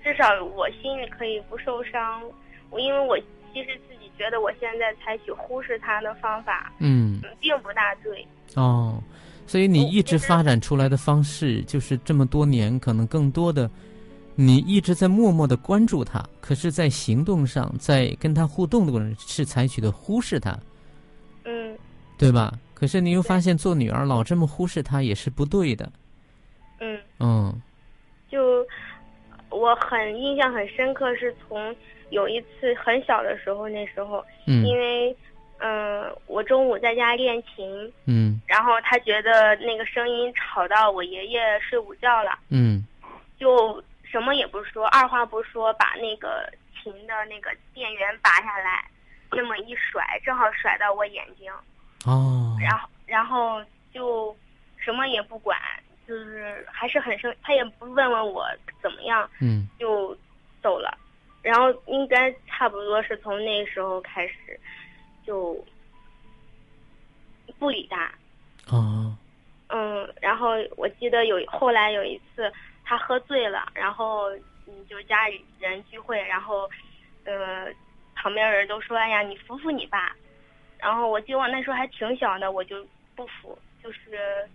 [0.03, 2.21] 至少我心里可以不受伤。
[2.69, 3.17] 我因为我
[3.53, 8.25] 其实自己觉得，我现在采取忽视他的方法，嗯，并不大对。
[8.55, 9.01] 哦，
[9.45, 13.69] 所以你一直发展出来的方式，就是这么多年，可能更多的，
[14.35, 20.57] 你一直在默默的关注他，可是，在行动上，在跟他互动的过程是采取的忽视他，
[21.45, 21.77] 嗯，
[22.17, 22.57] 对吧？
[22.73, 25.91] 可是你又发现，做女儿老这么忽视他也是不对的。
[26.81, 26.99] 嗯。
[27.19, 27.61] 嗯，
[28.29, 28.67] 就
[29.49, 31.73] 我很印象很深刻，是从
[32.09, 35.15] 有一次很小的时候，那时候，嗯，因为
[35.59, 42.83] 嗯，我中午在家练琴，嗯，然后他觉得那个声音吵到我爷爷睡午觉了，嗯，
[43.37, 48.89] 就什么也不说，二话不说，把那个琴的那个电源拔下来，
[49.31, 51.51] 那么一甩，正好甩到我眼睛，
[52.05, 53.63] 哦，然后然后
[53.93, 54.35] 就
[54.77, 55.55] 什么也不管。
[56.11, 58.45] 就是还是很生，他也不问问我
[58.81, 60.13] 怎么样，嗯，就
[60.61, 60.97] 走了。
[61.41, 64.59] 然后应该差不多是从那时候开始，
[65.25, 65.57] 就
[67.57, 68.11] 不理他。
[68.69, 69.15] 哦。
[69.69, 72.51] 嗯，然后我记得有后来有一次
[72.83, 74.29] 他喝醉了，然后
[74.67, 76.69] 嗯，就家里人聚会，然后
[77.23, 77.67] 呃，
[78.15, 80.13] 旁边人都说：“哎呀，你服服你爸。”
[80.77, 84.45] 然后我记得我那时候还挺小的，我就不服，就是。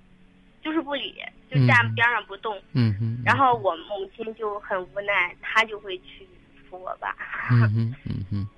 [0.62, 2.56] 就是不理，就站边上不动。
[2.72, 3.22] 嗯嗯。
[3.24, 6.26] 然后我母亲就很无奈，她就会去
[6.68, 7.14] 扶我爸。
[7.50, 8.48] 嗯 嗯嗯哼。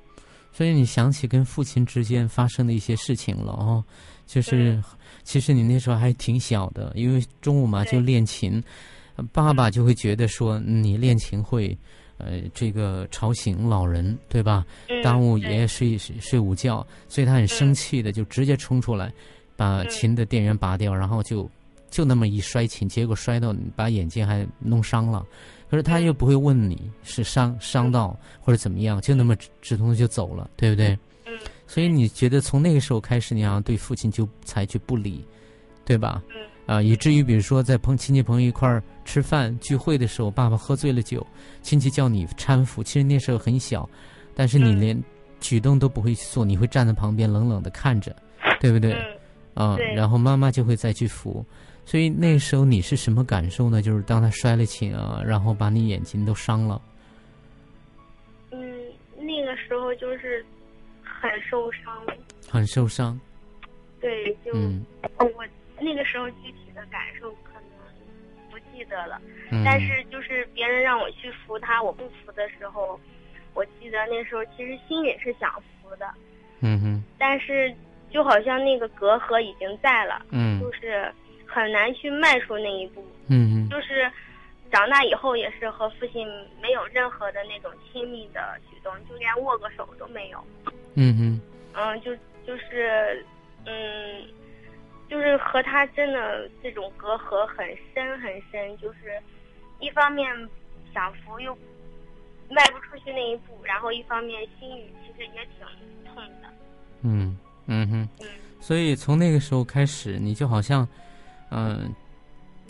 [0.50, 3.84] 所以你想起跟父亲之间发生的一些事情了哦，
[4.26, 4.82] 就是
[5.22, 8.60] 其实你那时候还挺小的，因为中午嘛就练琴，
[9.32, 11.76] 爸爸就会觉得说你练琴会，
[12.16, 14.66] 呃，这个吵醒老人，对吧？
[15.00, 19.12] 耽误爷爷睡睡午觉，所以他很生气的就直接冲出来，
[19.54, 21.48] 把琴的电源拔掉，然后就。
[21.90, 25.26] 就那么一摔琴，结果摔到把眼睛还弄伤了，
[25.70, 30.98] 可是他又不会问你是伤伤到或者怎么样，就那么直通就走了，对不对？
[31.26, 31.32] 嗯。
[31.66, 35.24] 所以你觉得从那个时候开始，你好像对父亲就采取不理，
[35.84, 36.22] 对吧？
[36.28, 36.36] 嗯。
[36.66, 41.26] 啊，以至于比如说在朋亲戚朋友一块儿吃饭聚会的时候，爸爸喝醉了酒，
[41.62, 43.88] 亲戚叫你搀扶，其实那时候很小，
[44.34, 45.02] 但是你连
[45.40, 48.14] 举动都不会去做，你会站在旁边冷冷的看着，
[48.60, 48.94] 对不对？
[49.54, 51.42] 啊，然后妈妈就会再去扶，
[51.88, 53.80] 所以那时候你是什么感受呢？
[53.80, 56.78] 就是当他摔了琴啊，然后把你眼睛都伤了。
[58.50, 58.60] 嗯，
[59.16, 60.44] 那个时候就是
[61.02, 62.04] 很受伤。
[62.46, 63.18] 很受伤。
[64.02, 64.52] 对，就
[65.18, 65.42] 我
[65.80, 67.62] 那个时候具体的感受可能
[68.50, 69.18] 不记得了，
[69.64, 73.00] 但是就是别人让我去扶他，我不扶的时候，
[73.54, 76.06] 我记得那时候其实心里是想扶的。
[76.60, 77.02] 嗯哼。
[77.16, 77.74] 但是。
[78.10, 81.12] 就好像那个隔阂已经在了，嗯，就是
[81.48, 84.08] 很难去迈出那一步，嗯嗯，就是
[84.70, 86.28] 长大以后也是和父亲
[86.60, 90.44] 没有任何的那种亲密的举动，就连握个手都没有，
[90.94, 91.40] 嗯哼，
[91.72, 92.14] 嗯，就
[92.46, 93.24] 就是，
[93.64, 94.22] 嗯，
[95.08, 99.20] 就是和他真的这种隔阂很深很深，就是
[99.80, 100.26] 一方面
[100.92, 101.56] 享福又
[102.50, 105.66] 迈不出去那一步，然后一方面心里其实也挺
[106.14, 106.48] 痛的，
[107.02, 107.36] 嗯。
[107.70, 108.08] 嗯哼，
[108.60, 110.88] 所以从那个时候开始，你就好像，
[111.50, 111.92] 嗯，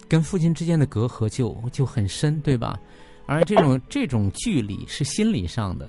[0.08, 2.78] 跟父亲之间的隔阂就就很深，对吧？
[3.26, 5.88] 而这种 这种距离是心理上的，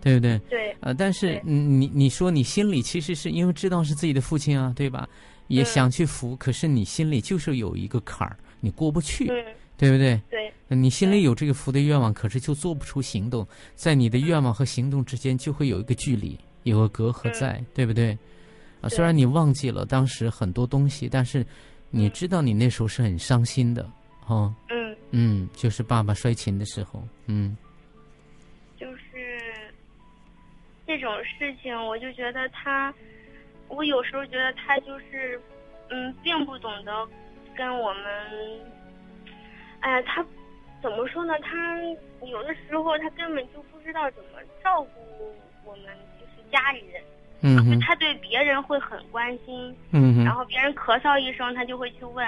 [0.00, 0.38] 对不对？
[0.48, 0.76] 对。
[0.80, 5.08] 呃，但是你你说你心里其实是因为知道是自己的父亲啊，对吧？
[5.48, 9.26] 也想去扶，可是你心里就是有一个坎儿，你过不去，
[9.76, 10.20] 对不对？
[10.30, 10.52] 对。
[10.68, 18.16] 你心里有这个扶的愿望，可是就做不出行动，在你的愿望和行动之间就会有一个距离，有个隔阂在，对不对？
[18.80, 21.44] 啊，虽然你忘记了当时很多东西，但是
[21.90, 23.88] 你知道你那时候是很伤心的，
[24.26, 24.54] 哦。
[24.68, 27.56] 嗯嗯，就是爸爸摔琴的时候，嗯，
[28.78, 29.40] 就是
[30.86, 32.94] 这种事情，我就觉得他，
[33.66, 35.40] 我有时候觉得他就是，
[35.88, 37.08] 嗯，并不懂得
[37.56, 38.04] 跟我们，
[39.80, 40.24] 哎呀，他
[40.80, 41.34] 怎么说呢？
[41.40, 41.76] 他
[42.24, 45.86] 有的时候他根本就不知道怎么照顾我们，
[46.20, 47.02] 就是家里人。
[47.42, 52.26] 嗯，他对别人会很关心，嗯，然后别人咳嗽一声，他就会去问，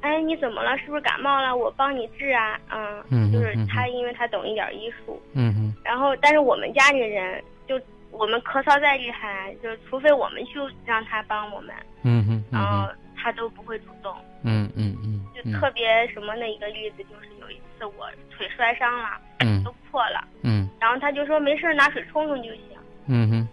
[0.00, 0.76] 哎，你怎么了？
[0.78, 1.56] 是不是感冒了？
[1.56, 14.14] 我帮你治啊，嗯，就是他，因为他懂一点医术，嗯哼，然后但是我们家里人就我们咳嗽再厉害，就除非我们去让他帮我们，嗯哼，然后他都不会主动，
[14.44, 23.48] 嗯嗯嗯，就特别什么的一个例子，就是有一次我腿摔伤了，嗯，都破了，嗯，然后他就说没事，拿水冲冲就行，嗯哼。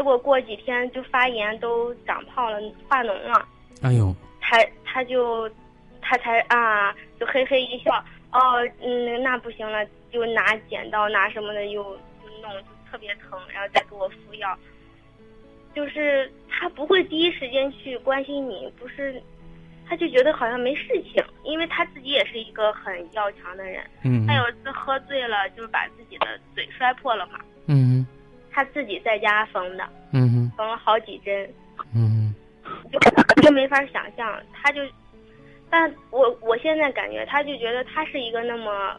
[0.00, 2.58] 嗯，结果过几天就发炎，都长胖了，
[2.88, 3.46] 化脓了。
[3.82, 4.14] 哎呦！
[4.40, 5.48] 他他就，
[6.00, 7.92] 他才啊，就嘿嘿一笑。
[8.32, 11.82] 哦，嗯，那不行了，就拿剪刀拿什么的又
[12.40, 14.58] 弄，就特别疼，然后再给我敷药。
[15.74, 19.22] 就是他不会第一时间去关心你，不是，
[19.86, 23.84] 他就觉得好像没事情，因为他自己也是一个很要强的人。
[24.02, 24.26] 嗯。
[24.26, 27.38] 他有一次喝醉了，就是把自己的嘴摔破了嘛。
[27.66, 28.06] 嗯。
[28.60, 31.48] 他自己在家缝的，嗯哼，缝了好几针，
[31.94, 32.34] 嗯，
[32.92, 32.98] 就
[33.40, 34.82] 就没法想象，他就，
[35.70, 38.94] 但我我现在感觉，他就觉得他是一个那么，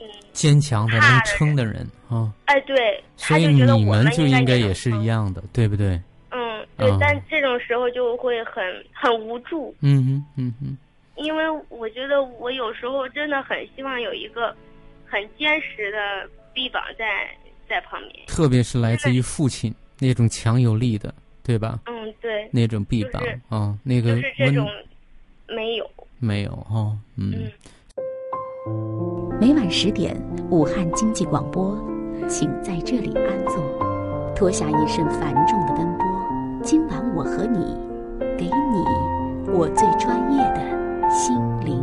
[0.00, 6.00] 嗯，坚强的能撑的人啊，哎对，所以你们就应该也是一样的，对不对？
[6.30, 8.62] 嗯，对，但这种时候就会很
[8.92, 10.78] 很无助，嗯哼，嗯哼，
[11.16, 14.54] 因为我觉得我有时候真的很希望有一个
[15.04, 17.28] 很坚实的臂膀在。
[17.70, 21.78] 在旁边，特别是来自于父亲那种强有力的，对吧？
[21.86, 24.66] 嗯，对，那种臂膀啊，那个这种
[25.48, 27.48] 没有，没有哈，嗯。
[29.40, 31.78] 每晚十点，武汉经济广播，
[32.28, 36.06] 请在这里安坐，脱下一身繁重的奔波。
[36.62, 37.58] 今晚我和你，
[38.36, 41.82] 给你我最专业的心灵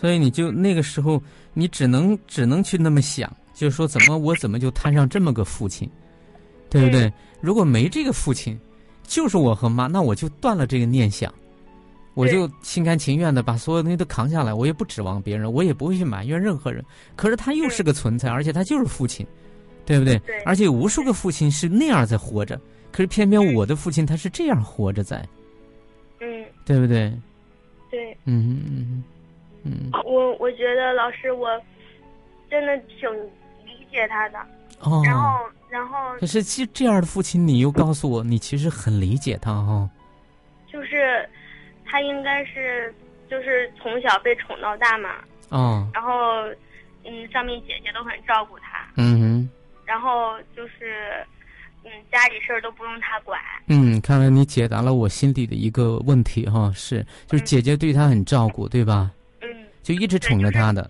[0.00, 1.20] 所以你就那个时候，
[1.54, 5.90] 你只能只能去那么想，就是说怎么我怎么就摊上这么个父亲，
[6.70, 7.12] 对不对？
[7.40, 8.58] 如果没这个父亲，
[9.02, 11.32] 就是我和妈，那我就断了这个念想，
[12.14, 16.84] 我就心甘情愿的把所有东西都扛下来，我也不指望别人，我也不会去埋怨任何人。
[17.16, 19.26] 可是他又是个存在，而且他就是父亲，
[19.84, 20.18] 对不对？
[20.20, 20.40] 对。
[20.42, 22.60] 而且无数个父亲是那样在活着，
[22.92, 25.26] 可是偏偏我的父亲他是这样活着在，
[26.20, 27.12] 嗯，对不对？
[27.90, 28.16] 对。
[28.24, 29.04] 嗯嗯嗯。
[29.68, 31.48] 嗯，我我觉得老师，我
[32.48, 33.12] 真的挺
[33.64, 34.38] 理解他的。
[34.80, 35.02] 哦。
[35.04, 36.16] 然后，然后。
[36.18, 39.88] 可是，这这样的父亲，你又告诉我，你其实很理解他哈。
[40.72, 41.28] 就是，
[41.84, 42.94] 他应该是，
[43.28, 45.10] 就是从小被宠到大嘛。
[45.50, 45.86] 哦。
[45.92, 46.12] 然后，
[47.04, 48.86] 嗯，上面姐姐都很照顾他。
[48.96, 49.50] 嗯哼。
[49.84, 51.26] 然后就是，
[51.82, 53.40] 嗯，家里事儿都不用他管。
[53.68, 59.10] 嗯，看来你解答了我心里的一个问题哈，是，就是姐姐对他很照顾，对吧？
[59.88, 60.86] 就一直宠着他的，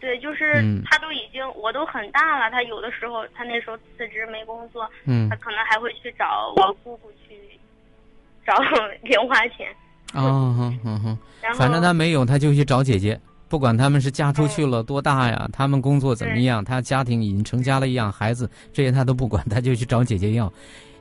[0.00, 7.38] 对，就是他都已经我都很大了，他有的时候他那时候辞职没工作，嗯，他可能还会去找我姑姑去
[8.44, 8.52] 找
[9.04, 9.68] 零花钱。
[10.12, 11.18] 哦，哼哼哼，
[11.54, 13.16] 反正他没有，他就去找姐姐，
[13.48, 20.52] 不管他们是嫁出去了多大呀，他们工作怎么样，他家庭已经成家了，一样孩子这些他都不管，他就去找姐姐要，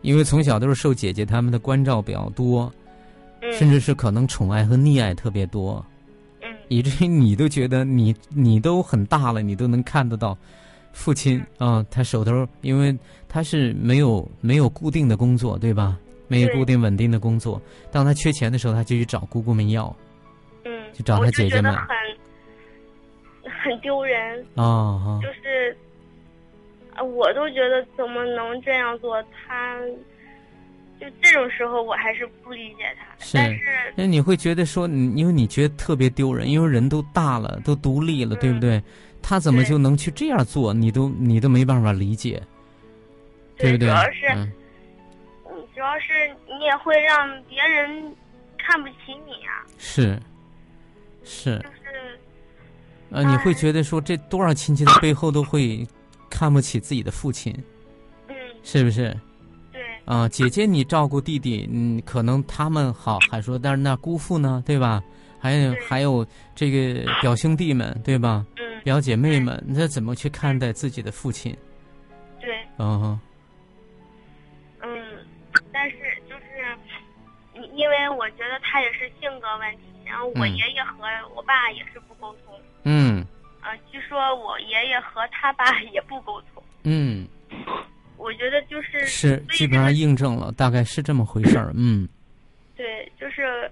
[0.03, 2.71] 因为从小都是受姐姐他们的关照比较多，
[3.51, 5.83] 甚至是可能宠爱和溺爱特别多。
[6.67, 10.38] 以至于你都觉得你你都很大了，你都能看得到，
[10.93, 12.97] 父亲啊，他手头因为
[13.28, 15.97] 他是没有没有固定的工作，对吧？
[16.28, 19.95] 没有固定稳定的工作，当他缺钱的时候，他就去找姑姑们要，
[20.63, 25.78] 嗯，去找他姐姐们，很很丢人啊，就是
[26.95, 29.23] 啊，我都觉得怎么能这样做？
[29.23, 29.80] 他。
[30.99, 33.05] 就这种时候，我还是不理解他。
[33.34, 33.62] 但是，
[33.95, 38.81] 那你会觉得说，因为你觉得特别丢人，因为人都大了，都独立了，对不对？
[39.21, 40.73] 他怎么就能去这样做？
[40.73, 42.41] 你都你都没办法理解，
[43.58, 43.88] 对不对？
[43.88, 44.51] 主要是，嗯，
[45.73, 48.15] 主要是你也会让别人
[48.58, 49.65] 看不起你啊。
[49.77, 50.19] 是，
[51.23, 51.58] 是。
[51.58, 52.19] 就是，
[53.10, 55.86] 呃，你会觉得说，这多少亲戚的背后都会
[56.29, 57.53] 看不起自己的父亲，
[58.27, 59.15] 嗯，是不是？
[60.05, 65.03] 啊，姐姐你照顾弟弟，嗯，可能他们好还说，但是那姑父呢，对吧？
[65.39, 68.45] 还有还有这个表兄弟们，对吧？
[68.57, 68.81] 嗯。
[68.83, 71.55] 表姐妹们，那怎么去看待自己的父亲？
[72.39, 72.63] 对。
[72.77, 73.19] 嗯。
[74.81, 75.17] 嗯，
[75.73, 75.97] 但是
[76.29, 81.03] 就是，因为我觉得他也是性格问题，然后我爷爷和
[81.35, 82.53] 我爸也是不沟通。
[82.83, 83.25] 嗯。
[83.59, 86.63] 啊，据说我爷爷和他爸也不沟通。
[86.83, 87.27] 嗯。
[88.25, 91.71] 我觉得就是是基本上印证了，大概是这么回事儿。
[91.75, 92.09] 嗯，
[92.75, 93.69] 对，就是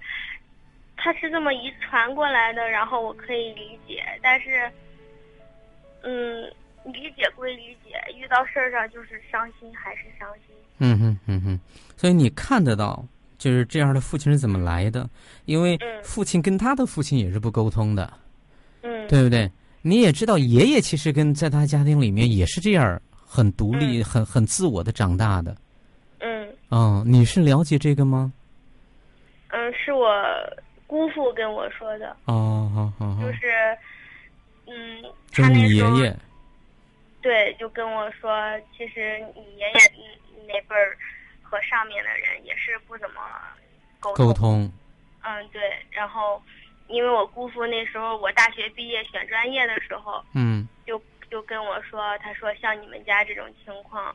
[0.96, 4.70] 他是这么遗传过来的，然后我可以理解，但是，
[6.02, 6.44] 嗯，
[6.84, 10.54] 理解归理解，遇到事儿上就是伤心还是伤心。
[10.78, 11.60] 嗯哼嗯哼，
[11.96, 13.04] 所以你看得到，
[13.36, 15.10] 就是这样的父亲是怎么来的？
[15.46, 18.12] 因为父亲跟他的父亲也是不沟通的，
[18.82, 19.50] 嗯，对不对？
[19.82, 23.02] 你也知道，爷爷其实跟在他家庭里面也是这样。
[23.34, 25.56] 很独立、很很自我的长大的，
[26.20, 28.32] 嗯，哦，你是了解这个吗？
[29.48, 30.08] 嗯，是我
[30.86, 32.16] 姑父跟我说的。
[32.26, 33.20] 哦，好好好。
[33.20, 33.76] 就是，
[34.68, 36.16] 嗯，就你爷爷。
[37.20, 38.30] 对，就跟我说，
[38.76, 39.80] 其实你爷爷
[40.46, 40.96] 那辈儿
[41.42, 43.20] 和上面的人也是不怎么
[43.98, 44.72] 沟通沟通。
[45.22, 45.60] 嗯，对。
[45.90, 46.40] 然后，
[46.86, 50.68] 因为我姑父那时候我大学毕业选专业的时候，嗯，
[51.34, 51.42] 就。
[51.42, 54.14] 跟我说，他说像你们家这种情况，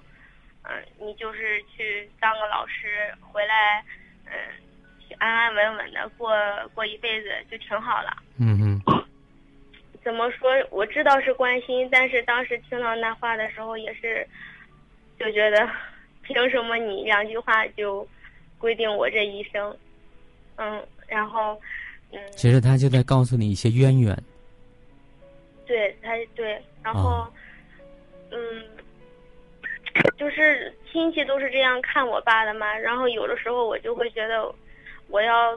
[0.63, 3.83] 嗯，你就是去当个老师，回来，
[4.25, 4.31] 嗯，
[5.17, 6.31] 安安稳稳的过
[6.73, 8.23] 过一辈子就挺好了。
[8.39, 8.81] 嗯嗯。
[10.01, 10.49] 怎么说？
[10.71, 14.25] 我知道是关心，但是当时听到那话的时候，也是
[15.19, 15.69] 就觉得，
[16.21, 18.07] 凭什么你两句话就
[18.57, 19.77] 规定我这一生？
[20.55, 21.59] 嗯，然后，
[22.13, 22.19] 嗯。
[22.31, 24.17] 其实他就在告诉你一些渊源。
[25.69, 27.27] 对他对，然后，
[28.31, 28.37] 嗯，
[30.17, 32.75] 就是亲戚都是这样看我爸的嘛。
[32.75, 34.51] 然后有的时候我就会觉得，
[35.09, 35.55] 我要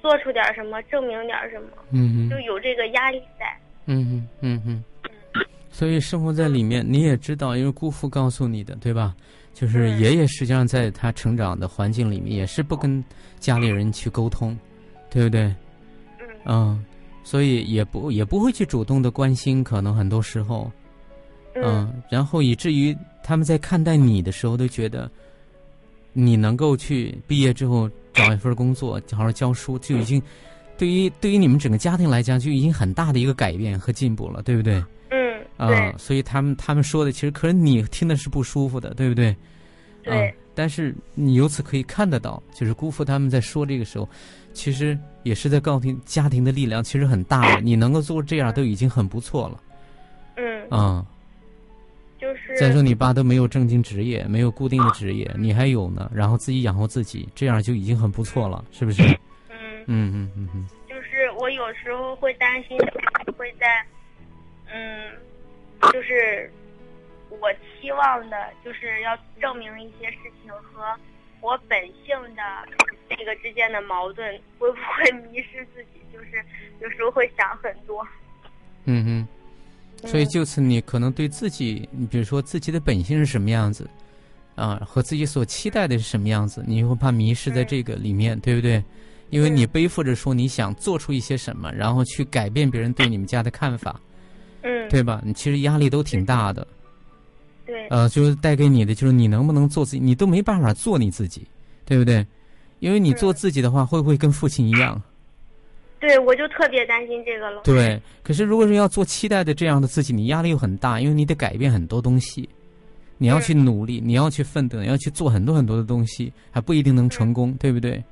[0.00, 3.46] 做出点什么，证明点什么，嗯就有这个压力在。
[3.86, 4.84] 嗯嗯嗯嗯。
[5.70, 9.12] 所以生活在里面，你也知道，因为姑父告诉你的，对吧？
[9.52, 13.04] 就是爷爷实际上在他成长的环境里面，也是不跟
[13.40, 14.56] 家里人去沟通，
[15.10, 15.42] 对不对？
[16.44, 16.46] 嗯。
[16.46, 16.84] 嗯。
[17.24, 20.70] 所以也不也不会去主动的关心，可能很多时候，
[21.54, 25.10] 嗯，然后以至于他们在看待你的时候都觉得，
[26.12, 30.20] 你能够去毕业之后找一份工作，好好教书，就已经
[30.76, 34.82] 对于对于你们整个家庭来讲，就已经很大的一个改变和进步了，对不对？
[35.10, 39.34] 嗯，啊，所以他们他们说的，其实可是你听的是不舒服的，对不对？
[40.02, 40.34] 对。
[40.54, 44.06] 但是你由此可以看得到，就是姑父他们在说这个时候，
[44.52, 49.62] 其实也是在告诉家庭的力量其实很大的，你能够做这样都已经很不错了。
[50.36, 50.68] 嗯。
[50.68, 51.06] 啊。
[52.18, 52.54] 就是。
[52.58, 59.02] 再说你爸都没有正经职业，没有固定的职业，你还有呢，然后自己养活自己，这样就已经很不错了，是不是？
[59.48, 59.82] 嗯。
[59.86, 60.66] 嗯嗯嗯嗯。
[60.86, 62.76] 就是我有时候会担心，
[63.38, 63.82] 会在，
[64.66, 65.10] 嗯，
[65.94, 66.52] 就是。
[67.40, 70.84] 我期望的就是要证明一些事情和
[71.40, 72.42] 我本性的
[73.08, 76.00] 这个之间的矛盾，会不会迷失自己？
[76.12, 76.44] 就是
[76.80, 78.06] 有时候会想很多。
[78.84, 79.26] 嗯
[80.02, 83.88] 哼，所以就此你可能对自己，你比如说自己的本性是什么样子，
[84.54, 88.82] 啊，和自己所期待的是什么样子，你会怕迷失在这个里面，对不对？
[89.30, 93.98] 因为你背负着说你想做出一些什么，然后去改变别人对你们家的看法，
[94.60, 95.22] 嗯，对吧？
[95.24, 96.66] 你其实压力都挺大的。
[97.66, 101.46] 对，呃，就是带给你的，就是你能不能做自己，你都没办法做你自己，
[101.84, 102.26] 对不对？
[102.80, 105.00] 因为你做自己的话，会不会跟父亲一样？
[106.00, 107.60] 对，我就特别担心这个了。
[107.62, 112.48] 对，可是如果是要做期待的这样的自己，你压力又很大，因为你得改变很多东西，
[113.18, 118.02] 你要去努力，你要去奋斗，你要去做很多很多的东西，还不一定能成功，对不对？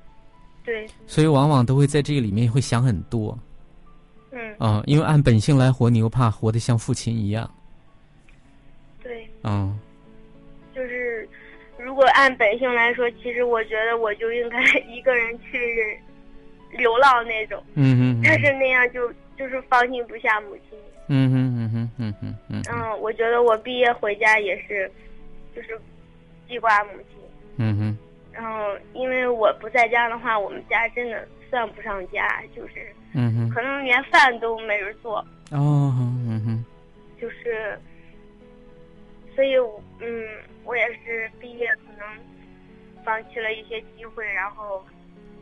[0.64, 0.86] 对。
[1.08, 3.36] 所以往往都会在这个里面会想很多。
[4.30, 4.38] 嗯。
[4.58, 7.50] 啊，因为按本性来活，你又怕活得像父亲一样。
[9.42, 9.78] 嗯，
[10.74, 11.28] 就是
[11.78, 15.98] 如果按本性来说，其实我觉得我就应该一个人去
[16.72, 17.62] 流浪那种。
[17.74, 18.20] 嗯嗯。
[18.22, 20.78] 但是那样就就是放心不下母亲。
[21.08, 22.62] 嗯哼嗯哼嗯哼嗯。
[22.70, 24.90] 嗯，我觉得我毕业回家也是，
[25.56, 25.80] 就是
[26.46, 27.18] 记挂母亲。
[27.56, 27.98] 嗯哼。
[28.32, 32.74] 然后，因为我不在家的话，我们家真的算不上家，就是。
[33.14, 33.50] 嗯哼。
[33.50, 35.18] 可能连饭都没人做。
[35.50, 35.92] 哦，
[36.28, 36.64] 嗯哼。
[37.20, 37.78] 就是。
[39.34, 39.56] 所以，
[40.00, 40.26] 嗯，
[40.64, 42.06] 我也是毕业可能
[43.04, 44.84] 放弃了一些机会，然后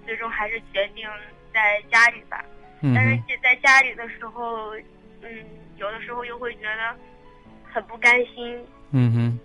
[0.05, 1.09] 最终还是决定
[1.53, 2.45] 在家里吧。
[2.83, 2.95] 嗯。
[2.95, 4.75] 但是在家里的时候，
[5.23, 5.45] 嗯，
[5.77, 6.97] 有的时候又会觉得
[7.65, 8.65] 很不甘心。
[8.93, 9.41] 嗯哼。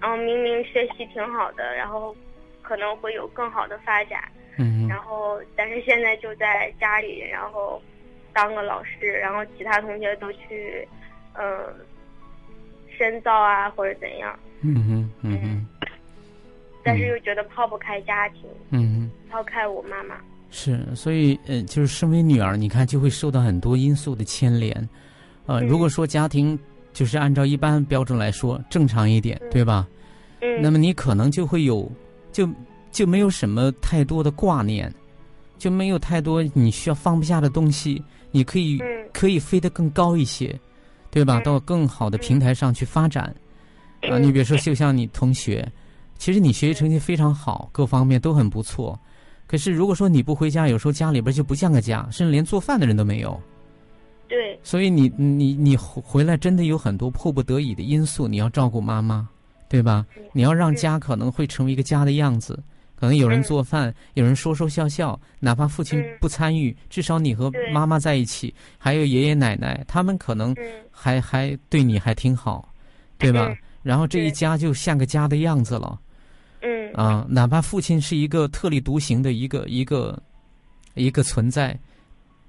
[0.00, 2.14] 然后明明学习挺好的，然后
[2.60, 4.22] 可能会有更好的发展。
[4.58, 7.82] 嗯然后，但是现在就在家里，然后
[8.32, 10.86] 当个老师，然后其他同学都去，
[11.34, 11.74] 嗯。
[13.02, 14.38] 深造啊，或者怎样？
[14.60, 15.66] 嗯哼，嗯哼。
[16.84, 20.14] 但是又觉得抛不开家庭，嗯哼，抛开我妈妈。
[20.50, 24.88] 是，所以，呃，就是身为女儿，你看就会受到很多因素的牵连。
[25.46, 26.56] 呃，如果说家庭
[26.92, 29.88] 就是按照一般标准来说正常一点，对吧？
[30.40, 30.62] 嗯。
[30.62, 31.90] 那么你可能就会有，
[32.30, 32.48] 就
[32.92, 34.92] 就没有什么太多的挂念，
[35.58, 38.00] 就没有太多你需要放不下的东西，
[38.30, 38.80] 你可以
[39.12, 40.56] 可以飞得更高一些。
[41.12, 41.38] 对吧？
[41.40, 43.24] 到更好的平台上去发展，
[44.10, 45.70] 啊，你比如说，就像你同学，
[46.16, 48.98] 其实你学习成绩非常好，各方面都很不错。
[49.46, 53.38] 可是如果说你不回家，有时候家里边就不像个家，甚至连做饭的人都没有。
[54.26, 54.58] 对。
[54.62, 59.28] 所以你你你回来真的有很多迫不得已的因素，你要照顾妈妈，
[59.68, 60.06] 对吧？
[60.32, 62.58] 你要让家可能会成为一个家的样子。
[63.02, 70.54] 可能有人做饭，有人说说笑笑，哪怕父亲不参与，至少你和妈妈在一起，还有爷爷奶奶，他们可能
[70.88, 72.72] 还还对你还挺好，
[73.18, 73.52] 对吧？
[73.82, 76.00] 然后这一家就像个家的样子了。
[76.60, 76.92] 嗯。
[76.92, 80.16] 啊，哪怕父亲是一个特立独行的一个一个
[80.94, 81.76] 一个存在，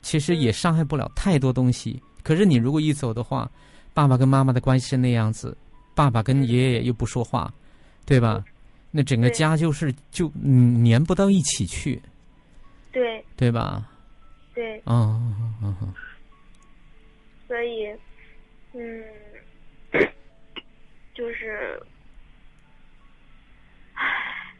[0.03, 1.99] 其实也伤害不了太多东西。
[2.21, 3.49] 可是你如果一走的话，
[3.91, 5.57] 爸爸跟妈妈的关系是那样子，
[5.95, 7.51] 爸爸跟爷爷又不说话，
[8.05, 8.45] 对吧？
[8.95, 10.29] 那整个家就是就
[10.85, 11.99] 粘不到一起去，
[12.91, 13.83] 对对吧？
[14.53, 14.79] 对。
[14.85, 15.93] 嗯嗯嗯嗯。
[17.47, 17.87] 所以，
[18.73, 19.03] 嗯，
[21.15, 21.81] 就是，
[23.95, 24.53] 唉，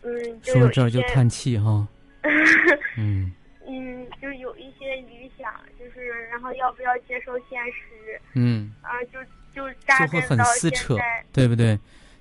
[0.00, 1.86] 嗯，说到这儿就叹气哈。
[2.96, 3.30] 嗯。
[3.68, 8.20] 嗯，就有一些理想，就是然后要不要接受现实？
[8.32, 8.74] 嗯。
[8.80, 9.22] 啊，就
[9.54, 11.78] 就扎根到现在，对不对？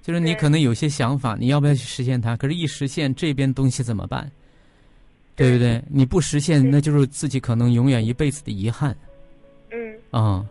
[0.10, 2.36] 就是你可能有些想法，你要不要去实现它？
[2.36, 4.28] 可是，一实现这边东西怎么办？
[5.36, 5.80] 对不对？
[5.88, 8.98] 你不实现，那就是自己可能永远一辈子的遗憾。
[9.70, 9.78] 嗯。
[10.10, 10.44] 啊，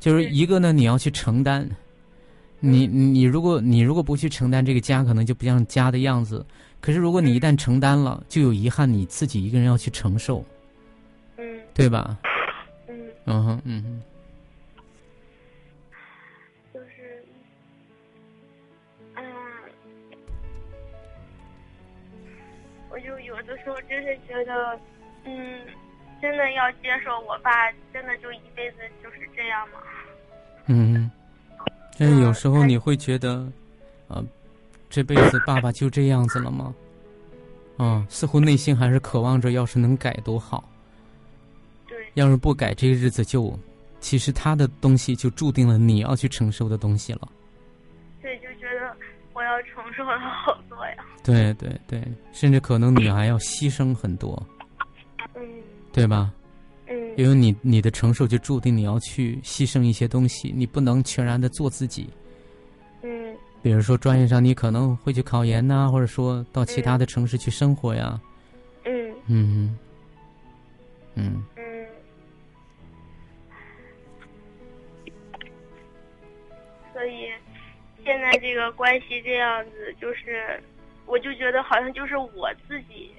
[0.00, 1.70] 就是一个呢，你要去承担。
[2.58, 6.44] 你你如果你如果不去承担，这个家可能就不像家的样子。
[6.80, 10.44] 可是，如果你一旦承担了，就有遗憾，你自己一个人要去承受。
[11.36, 11.44] 嗯。
[11.72, 12.18] 对吧？
[12.88, 12.96] 嗯。
[13.26, 14.02] 嗯哼，嗯哼。
[23.00, 24.78] 有的时候真是觉得，
[25.24, 25.60] 嗯，
[26.20, 29.78] 真的要接受我爸，真的就一辈子就是这样吗？
[30.66, 31.10] 嗯，
[31.96, 33.50] 这有时候你会觉得，
[34.08, 34.22] 啊，
[34.90, 36.74] 这辈子爸爸就这样子了吗？
[37.78, 40.68] 嗯，似乎内心还是渴望着，要是能改多好。
[41.86, 41.96] 对。
[42.14, 43.56] 要是不改，这个日子就，
[44.00, 47.28] 其实他的东西就注定了你要去承受的东西了。
[49.38, 51.04] 我要承受了好多呀。
[51.22, 54.44] 对对对，甚至可能你还要牺牲很多。
[55.36, 55.42] 嗯。
[55.92, 56.32] 对吧？
[56.88, 62.08] 嗯，因为你你的承受就注定你要去牺牲一些东西，你不能全然的做自己。
[63.02, 68.20] 嗯，比如说专业上你可能会去考研呐，或者说到其他的城市去生活呀。
[68.84, 69.76] 嗯嗯
[71.14, 71.44] 嗯嗯。
[78.08, 80.58] 现在这个关系这样子，就是
[81.04, 83.10] 我就觉得好像就是我自己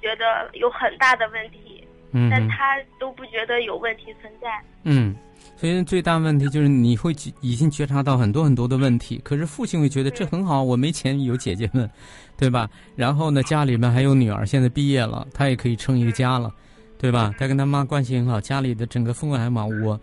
[0.00, 1.84] 觉得有很大的问题。
[2.12, 4.48] 嗯，但他都不觉得有问题存在。
[4.82, 5.14] 嗯，
[5.56, 11.88] 所以最大问题就是你会已经觉察到很多很多的问题，可是父亲会觉得这很好，我没钱有姐姐们，
[12.36, 12.68] 对吧？
[12.96, 16.52] 然后呢，家里面还有女儿，现在毕业了，他也可以撑一个家了，
[16.98, 17.32] 对吧？
[17.38, 19.64] 他跟他妈关系很好，家里的整个氛围还蛮。
[19.82, 20.00] 我，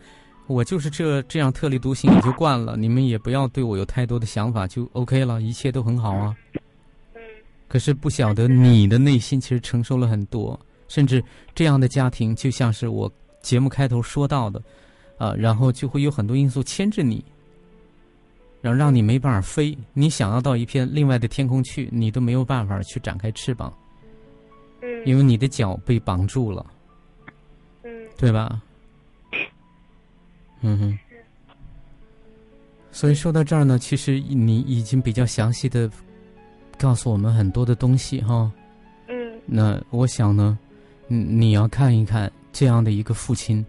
[0.47, 6.35] 我就是这这样特立独行也就惯了，你们也不要对我有太多的想法，就 OK 了，一切都很好啊。
[7.13, 7.21] 嗯。
[7.67, 10.59] 可是不晓得你的内心其实承受了很多。
[10.89, 11.21] 甚至
[11.53, 14.63] 这样的家庭，就像是我节目开头说到的，
[15.17, 17.21] 啊，然后就会有很多因素牵制你，
[18.61, 19.77] 然后让你没办法飞。
[19.91, 23.77] 你想要到一片另外的天空去，你都没有办法去展开翅膀，
[24.81, 26.65] 嗯，因为你的脚被绑住了，
[27.83, 28.61] 嗯，对吧？
[30.61, 30.99] 嗯哼。
[32.91, 35.89] 所以说到这儿呢，其实你已经比较详细的
[36.77, 38.51] 告诉我们很多的东西哈。
[39.07, 39.15] 嗯。
[39.45, 40.57] 那我想呢。
[41.09, 43.65] 嗯，你要看一看这样的一个父亲，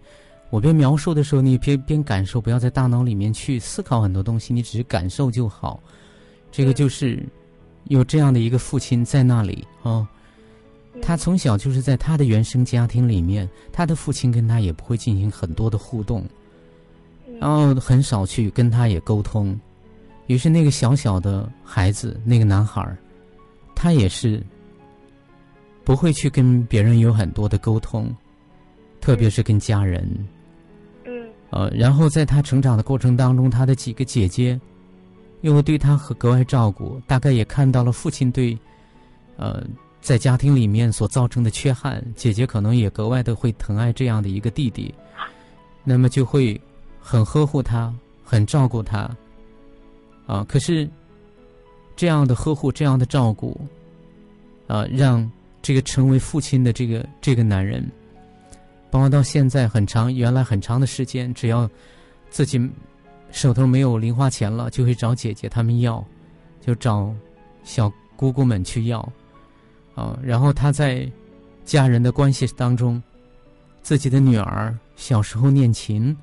[0.49, 5.81] 我边描述的时候，你边边感受，不要在大脑里面去思考很多东西，你只是感受就好。
[6.51, 7.25] 这个就是
[7.85, 10.05] 有这样的一个父亲在那里啊，
[11.01, 16.25] 他从小就是在他的原生家庭里面，他的父亲跟他也不会进行很多的互动，
[17.39, 19.59] 然后很少去跟他也沟通。
[20.27, 22.97] 于是那个小小的孩子，那个男孩儿，
[23.75, 24.43] 他也是。
[25.85, 28.15] 不会去跟别人有很多的沟通，
[29.01, 30.07] 特别是跟家人。
[31.03, 31.27] 嗯。
[31.49, 34.59] 呃，然后在他成长的过程当中，他的几个姐姐
[35.41, 38.55] 又对他和格外照顾，大概也看到了父亲对，
[39.35, 39.65] 呃，
[39.99, 44.93] 在家庭里面所造成的缺憾，姐姐可能也格外的会疼爱这样的一个弟弟，
[45.83, 46.59] 那么就会
[47.09, 47.91] 很呵护他，
[48.23, 49.09] 很照顾他。
[50.27, 50.87] 啊，可是
[51.95, 53.59] 这样的呵护，这样的照顾，
[54.67, 55.29] 啊，让。
[55.61, 57.85] 这个成为父亲的这个这个男人，
[58.89, 61.69] 包括到现在很长，原来很长的时间，只要
[62.29, 62.57] 自己
[63.29, 66.03] 手头没有零花钱了，就会找姐姐他们要，
[66.61, 67.13] 就找
[67.65, 69.01] 小姑姑们去要，
[69.95, 71.05] 啊，然后他在
[71.65, 73.03] 家人的关系当中，
[73.83, 76.15] 自己的女儿小时候练琴，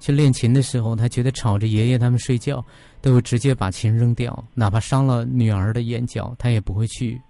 [0.00, 2.64] 去练琴的时候，他觉得吵着爷爷他们睡觉，
[3.00, 7.20] 都会直接把琴扔掉，哪怕伤了女儿的眼角，他也不会去。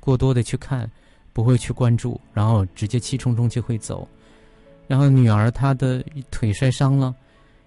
[0.00, 0.90] 过多的去看，
[1.34, 4.08] 不会去关注，然后直接气冲冲就会走。
[4.86, 7.14] 然后女儿她的腿摔伤了，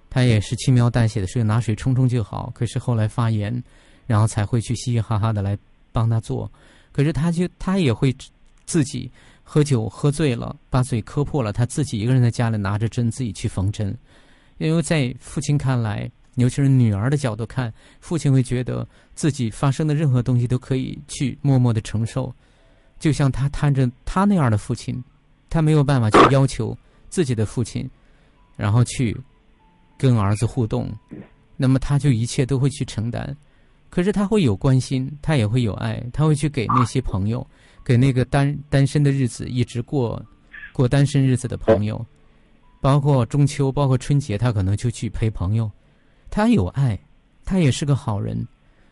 [0.10, 2.52] 她也是轻描淡写的说拿水冲冲就好。
[2.56, 3.64] 可是后来发炎，
[4.08, 5.56] 然后才会去嘻嘻哈哈的来
[5.92, 6.52] 帮她做。
[6.92, 8.16] 可是她就她也会
[8.66, 9.12] 自己
[9.44, 13.96] 喝酒喝醉了，把嘴磕破了，她自己一个人在家里拿着针自己去缝针。
[14.62, 16.10] 因为在父亲看来。
[16.36, 22.34] 尤其是女儿的角度看，父亲会觉得自己发生的任何东西都可以去默默的承受，
[22.98, 25.04] 就像他摊着他那样的父亲，
[25.50, 26.76] 他没有办法去要求
[27.10, 27.88] 自己的父亲，
[28.56, 29.16] 然后去
[29.98, 30.90] 跟儿子互动，
[31.58, 33.36] 那么他就一切都会去承担。
[33.90, 37.46] 可是他会有关心，他也会有爱，他会去给那些朋友，
[37.84, 40.26] 给那个单单身的日子一直过
[40.72, 42.04] 过单身日子的朋友，
[42.82, 45.72] 包括中秋，包括春节，他可能就去陪朋友。
[46.32, 47.00] 他有爱，
[47.46, 48.46] 他也是个好人，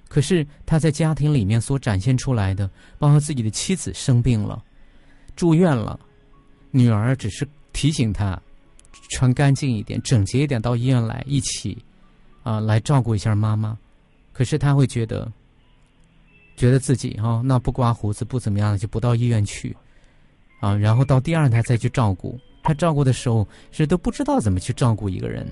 [0.08, 2.70] 可是他在家庭里面所展现出来的，
[3.00, 4.64] 包括自己的妻子生病了，
[5.36, 6.00] 住院了，
[6.70, 8.40] 女儿只是提醒他
[9.10, 11.78] 穿干净一点、整洁一点，到医院来一起
[12.44, 13.78] 啊来照顾一下妈妈。
[14.34, 15.32] 可是他会觉得，
[16.56, 19.76] 觉得自己哈那不刮胡子不怎么样就不到医院去
[20.60, 22.40] 啊，然后到第二胎再去照顾。
[22.70, 25.44] 他照顾的时候是都不知道怎么去照顾一个人。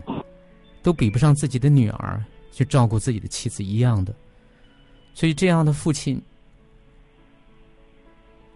[0.84, 4.13] 都比不上自己的女儿去照顾自己的妻子一样的，
[5.13, 6.22] 所以这样的父亲，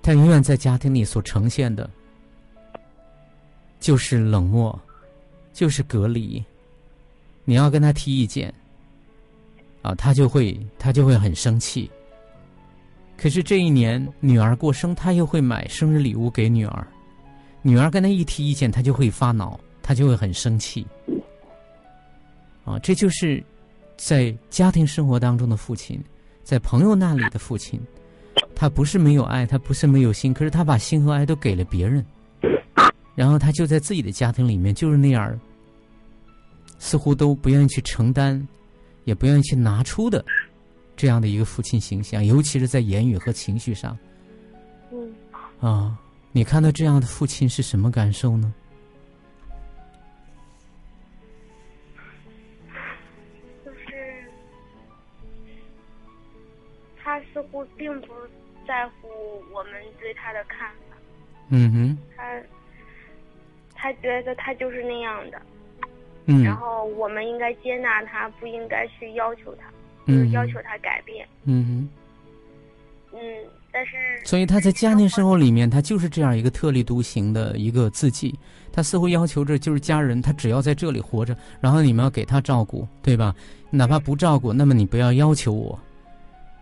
[0.01, 1.89] 他永远在家庭里所呈现的，
[3.81, 4.79] 就是冷漠，
[5.51, 6.41] 就是隔离。
[7.43, 8.53] 你要跟他提意见，
[9.81, 11.91] 啊，他就会他就会很生气。
[13.17, 16.87] 可是这一年女儿过生，他又会买生日礼物给女儿。
[17.61, 20.85] 女儿跟他一提意见，他就会发恼，他就会很生气。
[22.63, 23.43] 啊，这就是
[23.97, 26.01] 在家庭生活当中的父亲，
[26.43, 27.79] 在朋友那里的父亲，
[28.55, 32.05] 他不是没有爱，他不是没有心，可是他把心和爱都给了别人，
[33.15, 35.39] 然后他就在自己的家庭里面就是那样，
[36.77, 38.47] 似乎都不愿意去承担，
[39.05, 40.23] 也不愿意去拿出的。
[40.95, 43.97] 这样的一个父亲形象，尤其是在言语和情绪上，
[44.91, 45.11] 嗯，
[45.59, 45.97] 啊，
[46.33, 48.53] 你看到这样的父亲是什么感受呢？
[53.65, 54.23] 就是
[57.03, 58.07] 他似乎并不
[58.65, 60.95] 在乎我们对他的看法。
[61.49, 61.97] 嗯哼。
[62.15, 62.41] 他
[63.75, 65.41] 他觉得他就是那样的。
[66.27, 66.43] 嗯。
[66.43, 69.69] 然后我们应该接纳他，不应该去要求他。
[70.07, 71.27] 就是要求他改变。
[71.43, 71.89] 嗯
[73.11, 73.19] 哼。
[73.19, 73.19] 嗯，
[73.71, 73.91] 但是。
[74.25, 78.37] 所以他在家庭生活里面，他就是这样一个特立独行的一个自己。
[78.73, 83.35] 他似乎要求着，就是家人，他只要在这里活着，然后你们要给他照顾，对吧？
[83.69, 85.77] 哪怕不照顾，那么你不要要求我。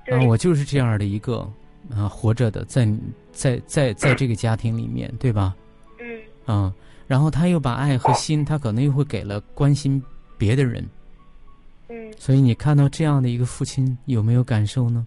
[0.07, 1.47] 啊，我就是这样的一个
[1.91, 2.91] 啊，活着的，在
[3.32, 5.55] 在在在这个家庭里面，对吧？
[5.99, 6.55] 嗯。
[6.55, 6.74] 啊，
[7.05, 10.01] 然后他又把爱和心，他可能又会给了关心
[10.36, 10.84] 别的人。
[11.89, 15.05] 嗯，所以你看到这样的一个父亲，有没有感受呢？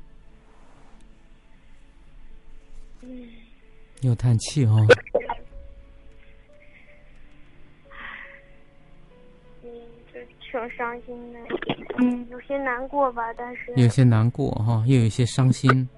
[4.02, 4.86] 又叹气哦。
[9.62, 9.70] 嗯，
[10.12, 11.40] 就挺伤心的，
[11.98, 15.88] 嗯，有些难过吧，但是有些难过哈，又有些伤心。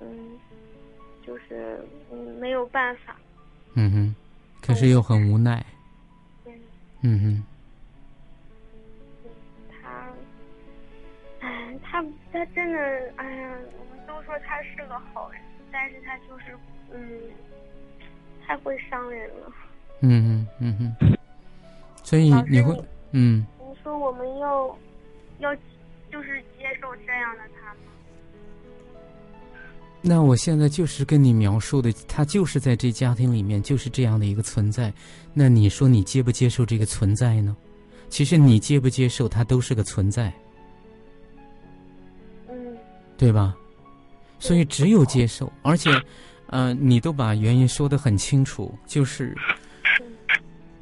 [0.00, 0.38] 嗯，
[1.26, 3.16] 就是嗯没有办法。
[3.74, 4.14] 嗯哼，
[4.60, 5.64] 可是又很无奈。
[6.46, 6.52] 嗯。
[7.02, 7.44] 嗯哼。
[11.82, 12.78] 他他真的，
[13.16, 15.40] 哎呀，我们都说他是个好人，
[15.72, 16.56] 但是他就是，
[16.92, 17.00] 嗯，
[18.46, 19.52] 太会伤人了。
[20.00, 21.18] 嗯嗯嗯嗯，
[22.02, 23.46] 所以你会，嗯。
[23.58, 24.78] 你说我们要
[25.38, 25.54] 要
[26.10, 27.80] 就是接受这样的他吗？
[30.02, 34.92] 那我现在就是跟你描述的，他就是在这家庭里面就是这样的一个存在。
[35.34, 37.56] 那你说你接不接受这个存在呢？
[38.08, 40.32] 其实你接不接受，他都是个存在。
[42.48, 42.76] 嗯
[43.16, 43.54] 对吧？
[44.38, 45.90] 所以只有接受，而且，
[46.50, 49.36] 呃，你都把原因说得很清楚，就是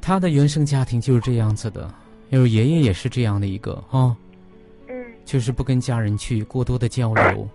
[0.01, 1.93] 他的原生家庭就是这样子的，
[2.29, 4.15] 因为爷爷也是这样的一个啊，
[4.87, 4.95] 嗯，
[5.25, 7.47] 就是不跟家人去过多的交流，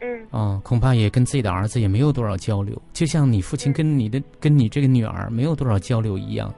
[0.00, 6.52] 嗯，啊，恐怕也跟自己的儿子也没有多少交流，就像你父亲跟你的跟你这个女儿没有多少交流一样，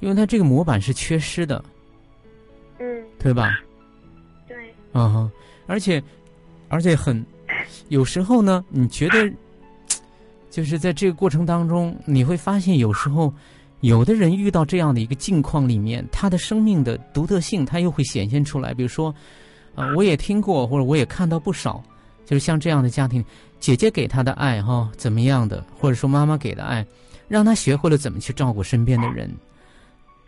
[0.00, 1.64] 因为他这个模板是缺失的，
[2.78, 3.60] 嗯，对吧？
[4.48, 4.56] 对，
[4.92, 5.30] 啊，
[5.66, 6.02] 而且。
[6.68, 7.22] 而且很，
[7.90, 9.30] 有时候呢，你觉得，
[10.52, 13.32] 就是在这个过程当中，你会发现，有时候，
[13.80, 18.74] 有的人遇到这样的一个境况里面，他的生命的独特性，他又会显现出来。
[18.74, 19.12] 比如说，
[19.74, 21.82] 啊，我也听过，或者我也看到不少，
[22.26, 23.24] 就是像这样的家庭，
[23.58, 26.86] 姐姐给他的爱，哈，怎么样的，或者说妈妈给的爱，
[27.28, 29.34] 让他学会了怎么去照顾身边的人，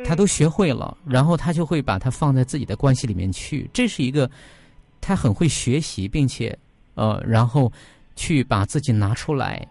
[0.06, 4.28] 他都学会了，然后他就会把它放在自己的关系里面去，这是一个。
[5.06, 6.58] 他很会学习，并且，
[6.94, 7.70] 呃，然后
[8.16, 9.62] 去把自己拿出来，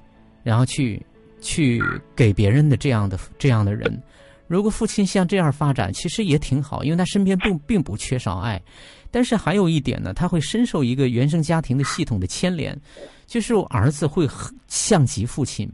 [0.44, 1.04] 然后去
[1.42, 1.82] 去
[2.16, 4.02] 给别人的这样的这样的人。
[4.48, 8.62] 如果父亲像这样发展，其实也挺好，因为他身边并并不缺少爱。
[9.10, 12.80] 但是还有一点呢，他会深受一个原生家庭的系统的牵连，
[13.26, 14.28] 就是儿子会
[14.68, 15.72] 像极父亲，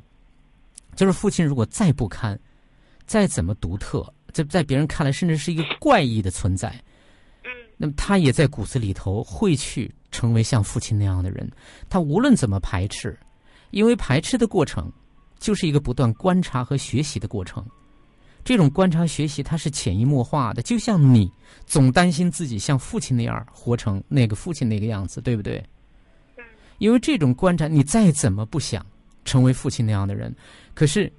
[0.96, 2.40] 就是父亲如果再不堪，
[3.06, 6.74] 再怎么独特，在在别人看来甚至是一个怪异的存在。
[7.78, 11.50] 那么他也在骨子里头会去成为像父亲那样的人。
[11.90, 13.18] 他无论怎么排斥，
[13.72, 14.92] 因为排斥的过程
[15.40, 17.66] 就是一个不断观察和学习的过程。
[18.44, 20.62] 这种观察学习，它是潜移默化的。
[20.62, 21.32] 就像你
[21.66, 25.64] 总担心自己像父亲那样活成那个父亲那个样子，对不对？
[26.78, 28.84] 因为这种观察，你再怎么不想
[29.26, 30.34] 成为父亲那样的人，
[30.74, 31.12] 可是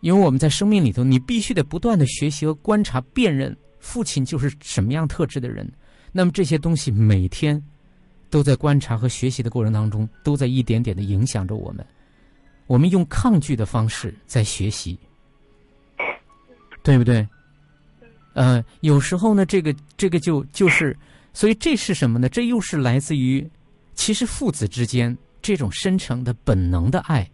[0.00, 5.66] 因为我们在生命里头，你必须得不断的学习和观察、辨认父亲就是什么样特质的人。
[6.12, 7.60] 那么这些东西每天
[8.30, 11.84] 都在观察和学习的过程当中，都在一点点的影响着我们。
[12.66, 14.96] 我们用抗拒的方式在学习，
[16.82, 17.26] 对不对？
[18.34, 20.96] 呃，有时候呢，这个这个就就是，
[21.32, 22.28] 所以这是什么呢？
[22.28, 23.44] 这又是来自于
[23.94, 27.28] 其实父子之间这种深沉的本能的爱，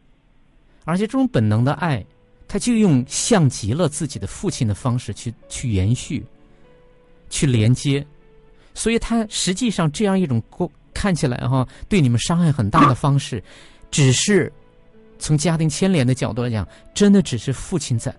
[0.84, 2.05] 而且这种本能的爱，
[2.49, 6.24] 它他就用像极了自己的父亲的方式去去延续、
[7.28, 8.05] 去连接，
[8.72, 13.42] 所以他实际上这样一种过看起来哈对你们伤害很大的方式，
[13.90, 14.51] 只是
[15.18, 18.14] 从家庭牵连的角度来讲，真的只是父亲在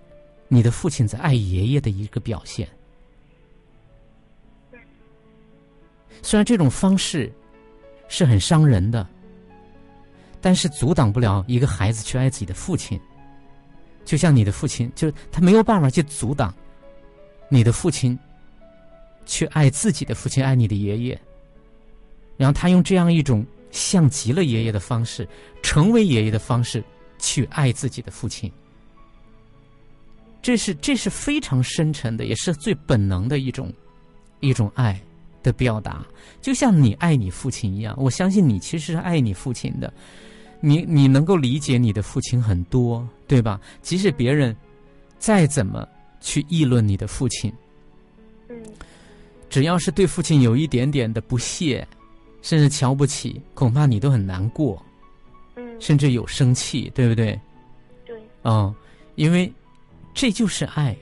[0.46, 2.68] 你的父亲在爱爷爷的一个表现。
[6.22, 7.32] 虽然这种方式
[8.08, 9.04] 是很伤人的，
[10.40, 13.00] 但是阻挡不了一个孩子去爱自己的父亲。
[14.04, 16.54] 就像你的父亲，就是他没有办法去阻挡
[17.48, 18.16] 你的父亲
[19.26, 21.20] 去爱自己的父亲，爱你的爷爷。
[22.38, 25.28] 然后他用这样一种像极了爷爷的方式，
[25.62, 26.82] 成为爷爷的方式
[27.18, 28.50] 去爱自己的父亲。
[30.40, 33.70] 这是这是非常深沉的，也是最本能的一种
[34.40, 34.98] 一种爱
[35.42, 36.06] 的表达。
[36.40, 39.92] 就像你爱你父亲一样，我相信你其实是爱你父亲的。
[40.60, 43.60] 你你能够理解你的父亲很多，对吧？
[43.82, 44.56] 即使别人
[45.18, 45.86] 再怎么
[46.20, 47.52] 去议论你的父亲，
[48.48, 48.56] 嗯，
[49.48, 51.86] 只要是对父亲有一点点的不屑，
[52.42, 54.82] 甚至瞧不起，恐怕你都很难过，
[55.56, 57.40] 嗯，甚至有生气，对不对？
[58.04, 58.74] 对，嗯，
[59.14, 59.52] 因为
[60.14, 60.96] 这就是爱。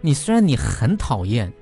[0.00, 1.52] 你虽然你很讨厌。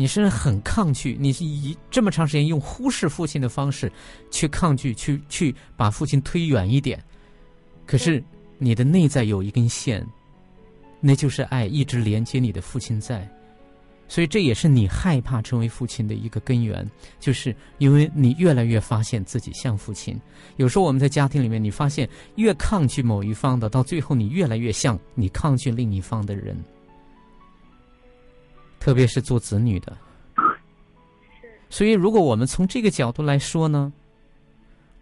[0.00, 3.90] 你是很抗拒，你是以这么长时间用忽视父亲的方式
[4.30, 7.02] 去抗拒，去去把父亲推远一点。
[7.84, 8.22] 可是
[8.58, 10.06] 你的内在有一根线，
[11.00, 13.28] 那就是爱，一直连接你的父亲在。
[14.08, 16.90] 所以这也是你害怕成为父亲的一个根源，
[17.20, 20.18] 就是因为你越来越发现自己像父亲。
[20.56, 26.56] 有时候我们在家庭里面，你发现越抗拒某一方的，到最后你越来越像你抗拒另一方的人。
[28.80, 29.94] 特别是做子女的，
[31.68, 33.92] 所以如果我们从这个角度来说呢，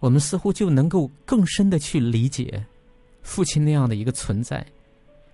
[0.01, 2.65] 我们似乎就能够更深的去理解
[3.23, 4.67] 父亲那样的一个存在，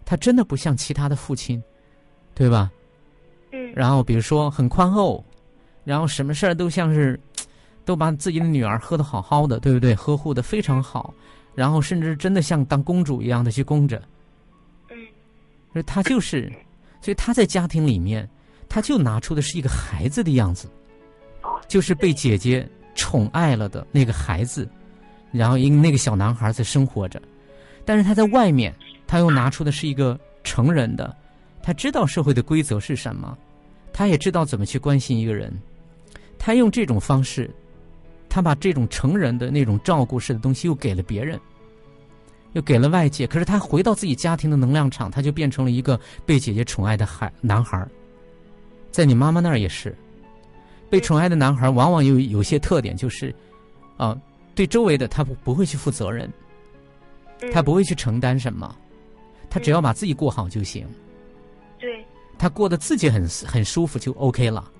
[0.05, 1.63] 他真的不像其他的父亲，
[2.35, 2.71] 对吧？
[3.53, 3.73] 嗯。
[3.75, 5.25] 然后比如说很宽厚，
[5.85, 7.19] 然后什么事儿都像是
[7.85, 9.95] 都把自己的女儿喝得好好的，对不对？
[9.95, 11.15] 呵护的非常好，
[11.55, 14.03] 然后甚至真的像当公主一样的去供着。
[14.91, 15.83] 嗯。
[15.85, 16.53] 他就是，
[17.01, 18.29] 所以他在家庭里面。
[18.75, 20.67] 他就拿出的是一个孩子的样子，
[21.69, 24.67] 就是被姐姐宠爱了的那个孩子，
[25.31, 27.21] 然后因那个小男孩在生活着，
[27.85, 28.75] 但是他在外面，
[29.07, 31.15] 他又拿出的是一个成人的，
[31.63, 33.37] 他知道社会的规则是什么，
[33.93, 35.53] 他也知道怎么去关心一个人，
[36.39, 37.49] 他用这种方式，
[38.29, 41.39] 他把这种成人的那种照顾式的东西又给了别人，
[42.55, 47.87] 又给了外界，可是他回到自己家庭的能量场，他就变成了一个被姐姐宠爱的孩男孩。
[48.91, 49.97] 在你妈妈那儿也是，
[50.91, 53.35] 被宠爱的男孩往往有有些特点，就是，
[53.97, 54.21] 啊，
[54.55, 56.31] 对周围的他不不会去负责任，
[57.53, 58.75] 他不会去承担什么，
[59.49, 60.87] 他只要把自己过好就行。
[61.83, 62.05] 对。
[62.39, 64.71] 他过得自己很很舒服就 OK 了。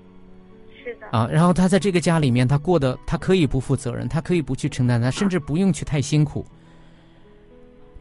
[0.83, 1.07] 是的。
[1.11, 6.45] 啊，然后他在这个家里面，他过得他可以不负责任，他可以不去承担，他甚至不用去太辛苦。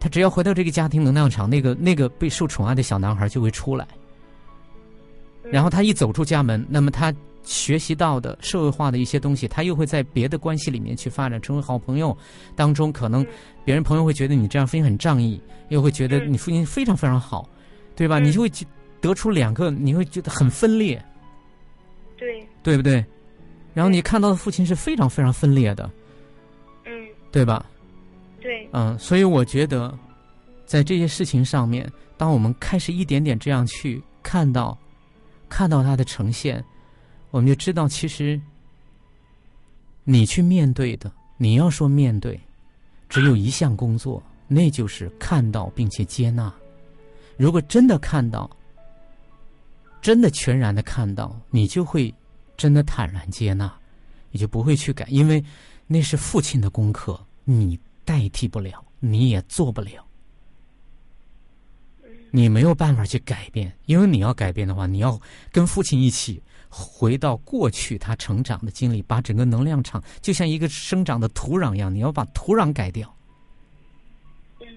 [0.01, 3.87] 他只要回到这个家庭能量场，那个那个被受宠爱的小男孩就会出来。
[5.45, 12.17] 然后他一走出家门，那么他学习到的社会化的一些东西，他又会在别的关系里面去发展，成为好朋友
[12.57, 13.25] 当中，可能
[13.65, 17.49] 别人朋友会觉得你这样父亲很仗义，又会觉得你父亲非常非常好，
[17.95, 18.19] 对吧？
[18.19, 18.51] 你就会
[19.03, 21.05] 得出两个，你会觉得很分裂，
[22.17, 23.05] 对，对不对？
[23.75, 25.91] 然后你看到的父亲是非常非常分裂的，
[26.87, 26.93] 嗯，
[27.31, 27.67] 对吧？
[28.41, 29.93] 对，嗯，所以我觉得，
[30.65, 31.87] 在这些事情上面，
[32.17, 34.79] 当我们开始一点点这样去看到。
[35.49, 36.65] 看到它的呈现，
[37.31, 38.41] 我们就知道，其实
[40.03, 42.41] 你去面对的，你要说面对，
[43.07, 46.51] 只有一项工作，那就是看到并且接纳。
[47.37, 48.51] 如果真的看到，
[50.03, 52.13] 真的全然的看到，你就会
[52.57, 53.73] 真的坦然接纳，
[54.31, 55.43] 你就不会去改，因为
[55.87, 60.05] 那是父亲的功课，你代替不了，你也做不了。
[62.35, 65.21] 你没有办法去改变，因为你要改变的话，你要
[65.53, 73.15] 跟父亲一起回到过去他成长的经历，把整个能量场就像一个生长的土壤一样，你要把土壤改掉。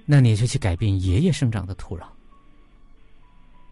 [0.05, 2.03] 那你就去改变爷爷生长的土壤。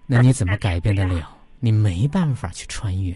[0.08, 1.38] 那你怎么改变得了？
[1.64, 3.16] 你没办法去穿越，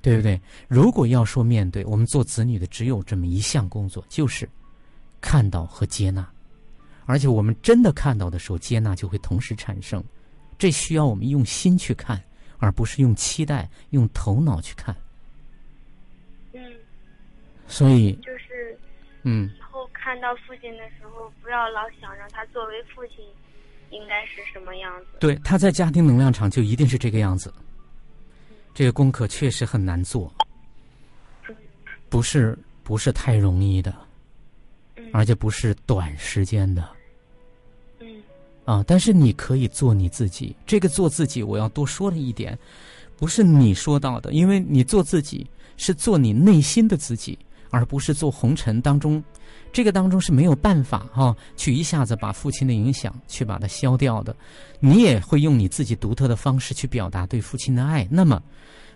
[0.00, 0.40] 对不对？
[0.68, 4.48] 如果要说面对我们做子女的，只有这么一项工作，就是
[5.20, 6.26] 看到和接纳。
[7.04, 10.02] 而且我们真的看到的时候，接纳就会同时产生。
[10.56, 12.18] 这需要我们用心去看，
[12.56, 14.96] 而不是用期待、用头脑去看。
[16.54, 16.62] 嗯。
[17.66, 18.14] 所以。
[18.22, 18.78] 就是。
[19.24, 19.50] 嗯。
[19.58, 23.18] 以后看到父亲的时候，不要老想着他作为父亲
[23.94, 25.06] 应该是什么样子？
[25.20, 27.52] 对，他在家庭能量场就一定是这个样子。
[28.74, 30.32] 这个功课确实很难做，
[32.08, 33.94] 不是不是太容易的，
[35.12, 36.84] 而且不是短时间的。
[38.00, 38.20] 嗯。
[38.64, 40.56] 啊，但是你可以做你自己。
[40.66, 42.58] 这个做自己，我要多说了一点，
[43.16, 47.38] 不是你说到的，因为你做自己是做你内心的自己，
[47.74, 49.22] 而不是做红尘当中。
[49.72, 54.34] 这个当中是没有办法哈，去一下子把父亲的影响去把它消掉的。
[54.78, 58.06] 你也会用你自己独特的方式去表达对父亲的爱。
[58.08, 58.40] 那么，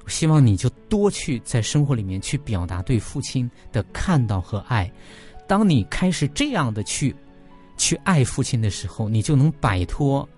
[0.05, 4.89] 我希望你就多去在生活里面去表达对父亲的看到和爱。
[5.49, 7.13] 当你开始这样的去
[7.77, 10.29] 去爱父亲的时候，你就能摆脱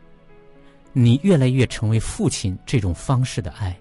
[0.95, 3.79] 你越来越成为父亲这种方式的爱。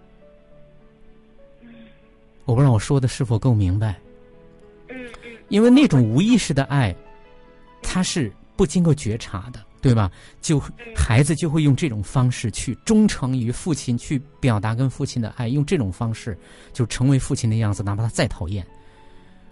[2.44, 3.96] 我不知道我说的是否够明白。
[5.50, 6.96] 因为那种无意识的爱，
[7.82, 10.12] 他是不经过觉察的，对吧？
[10.42, 10.62] 就
[10.96, 16.38] 孩子就会用这种方式去忠诚于父亲，去表达跟父亲的爱，用这种方式
[16.72, 18.66] 就成为父亲的样子，哪怕他再讨厌，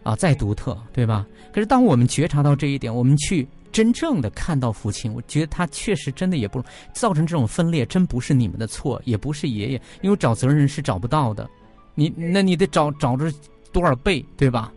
[0.04, 1.26] 啊，再独特，对吧？
[1.54, 11.50] 可是当我们觉察到这一点，我们去真正的看到父亲，我觉得他确实真的也不造成这种分裂，真不是你们的错，也不是爷爷，因为找责任人是找不到的，
[11.96, 13.32] 你那你得找找着
[13.72, 14.74] 多少倍，对吧？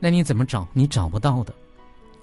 [0.00, 0.66] 那你怎么找？
[0.72, 1.54] 你找不到的，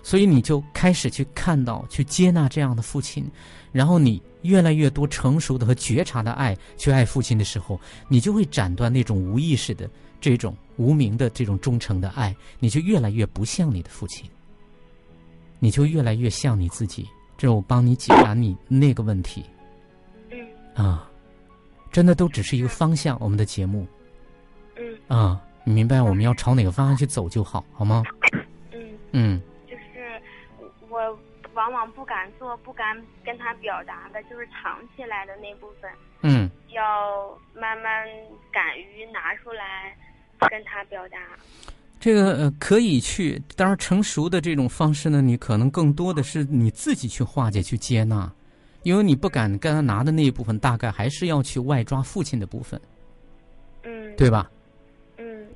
[0.03, 3.29] 所以你就开始去看到、去接纳这样的父亲，
[3.71, 9.87] 然后你越来越多成熟的和觉察的爱去爱父亲的时候，你就会斩断那种无意识的
[10.19, 14.27] 这种无名的这种忠诚的爱，你就越来越不像你的父亲，
[15.59, 17.07] 你就越来越像你自己。
[17.37, 19.43] 这是我帮你解答你那个问题。
[20.31, 20.39] 嗯。
[20.73, 21.07] 啊，
[21.91, 23.85] 真的都只是一个方向，我们的节目。
[24.75, 24.97] 嗯。
[25.07, 25.43] 啊。
[25.67, 28.01] 你明白我们要朝哪个方向去走就好，好吗？
[28.71, 30.21] 嗯嗯，就是
[30.89, 31.19] 我
[31.55, 32.95] 往往不敢做、不敢
[33.25, 35.91] 跟他表达的，就是藏起来的那部分。
[36.21, 38.07] 嗯，要慢慢
[38.49, 39.93] 敢于拿出来
[40.49, 41.17] 跟他表达。
[41.99, 48.31] 这个呃，可以去，当然成熟的这种方式呢，你可能更多的是你自己去化解、去接纳，
[48.83, 52.79] 因为你不敢跟他拿的那一部分，大概还是要去外抓父亲的部分。
[53.83, 54.49] 嗯，对吧？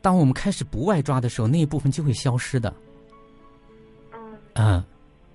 [0.02, 2.74] 当我们开始不外抓的时候，那一部分就会消失的。
[4.54, 4.84] 嗯，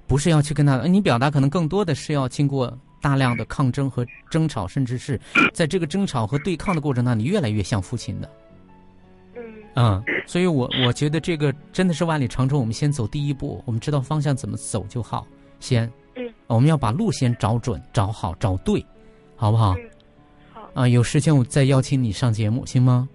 [0.06, 5.20] 不是要去跟他，你表达可能更多的是要经过大量的抗争和争吵，甚至是
[5.54, 8.30] 在这个争吵和对抗的过程当中，你越来越像父亲的。
[9.36, 9.42] 嗯。
[9.74, 15.26] 嗯，所以我我觉得这个真的是万里长征，我们先走第一步，我们知道方向怎么走就好。
[15.60, 18.84] 先，嗯，我们要把路先找准、找好、找对，
[19.36, 19.74] 好不好？
[19.78, 19.90] 嗯，
[20.52, 20.70] 好。
[20.74, 23.08] 啊，有时间我再邀请你上节目，行吗？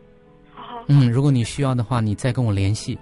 [0.92, 2.98] 嗯，如果你需要的话，你再跟我联系。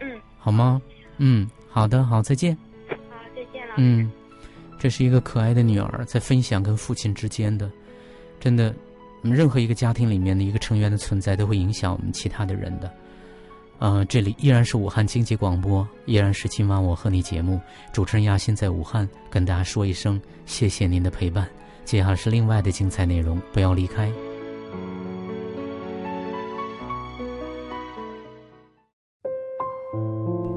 [0.00, 0.80] 嗯，好吗？
[1.18, 2.56] 嗯，好的，好，再见。
[2.88, 2.94] 好，
[3.34, 3.74] 再见了。
[3.78, 4.10] 嗯，
[4.78, 7.70] 这是一个可爱的女儿在分享跟父亲之间的，
[8.38, 8.74] 真的，
[9.22, 12.92] 任何一个家庭里面的一个成员的存在都会影响我们其他的人的。
[13.78, 17.60] 呃，这里依然是武汉经济广播，依然是今晚我和你节目，
[17.92, 21.48] 主持人亚欣在武汉跟大家说一声谢谢您的陪伴。
[21.84, 24.10] 接下来是另外的精彩内容，不要离开。